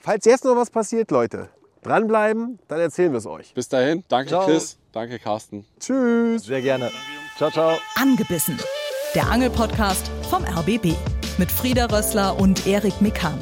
Falls 0.00 0.24
jetzt 0.24 0.44
noch 0.44 0.56
was 0.56 0.70
passiert, 0.70 1.10
Leute, 1.10 1.48
dranbleiben, 1.82 2.58
dann 2.68 2.80
erzählen 2.80 3.12
wir 3.12 3.18
es 3.18 3.26
euch. 3.26 3.52
Bis 3.54 3.68
dahin, 3.68 4.04
danke 4.08 4.30
Ciao. 4.30 4.46
Chris, 4.46 4.78
danke 4.92 5.18
Carsten. 5.18 5.64
Tschüss. 5.80 6.44
Sehr 6.44 6.62
gerne. 6.62 6.90
Ciao, 7.36 7.50
ciao. 7.50 7.78
Angebissen. 7.96 8.58
Der 9.14 9.28
Angelpodcast 9.28 10.10
vom 10.28 10.44
RBB 10.44 10.94
mit 11.38 11.50
Frieda 11.50 11.86
Rössler 11.86 12.38
und 12.38 12.66
Erik 12.66 13.00
Mikan. 13.00 13.38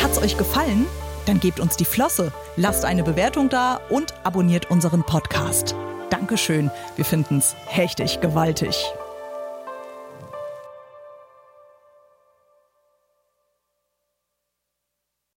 Hat's 0.00 0.18
euch 0.18 0.36
gefallen? 0.36 0.86
Dann 1.26 1.38
gebt 1.40 1.60
uns 1.60 1.76
die 1.76 1.84
Flosse, 1.84 2.32
lasst 2.56 2.84
eine 2.84 3.04
Bewertung 3.04 3.48
da 3.48 3.80
und 3.88 4.14
abonniert 4.24 4.70
unseren 4.70 5.04
Podcast. 5.04 5.74
Dankeschön, 6.10 6.70
wir 6.96 7.04
finden's 7.04 7.54
hechtig 7.66 8.20
gewaltig. 8.20 8.92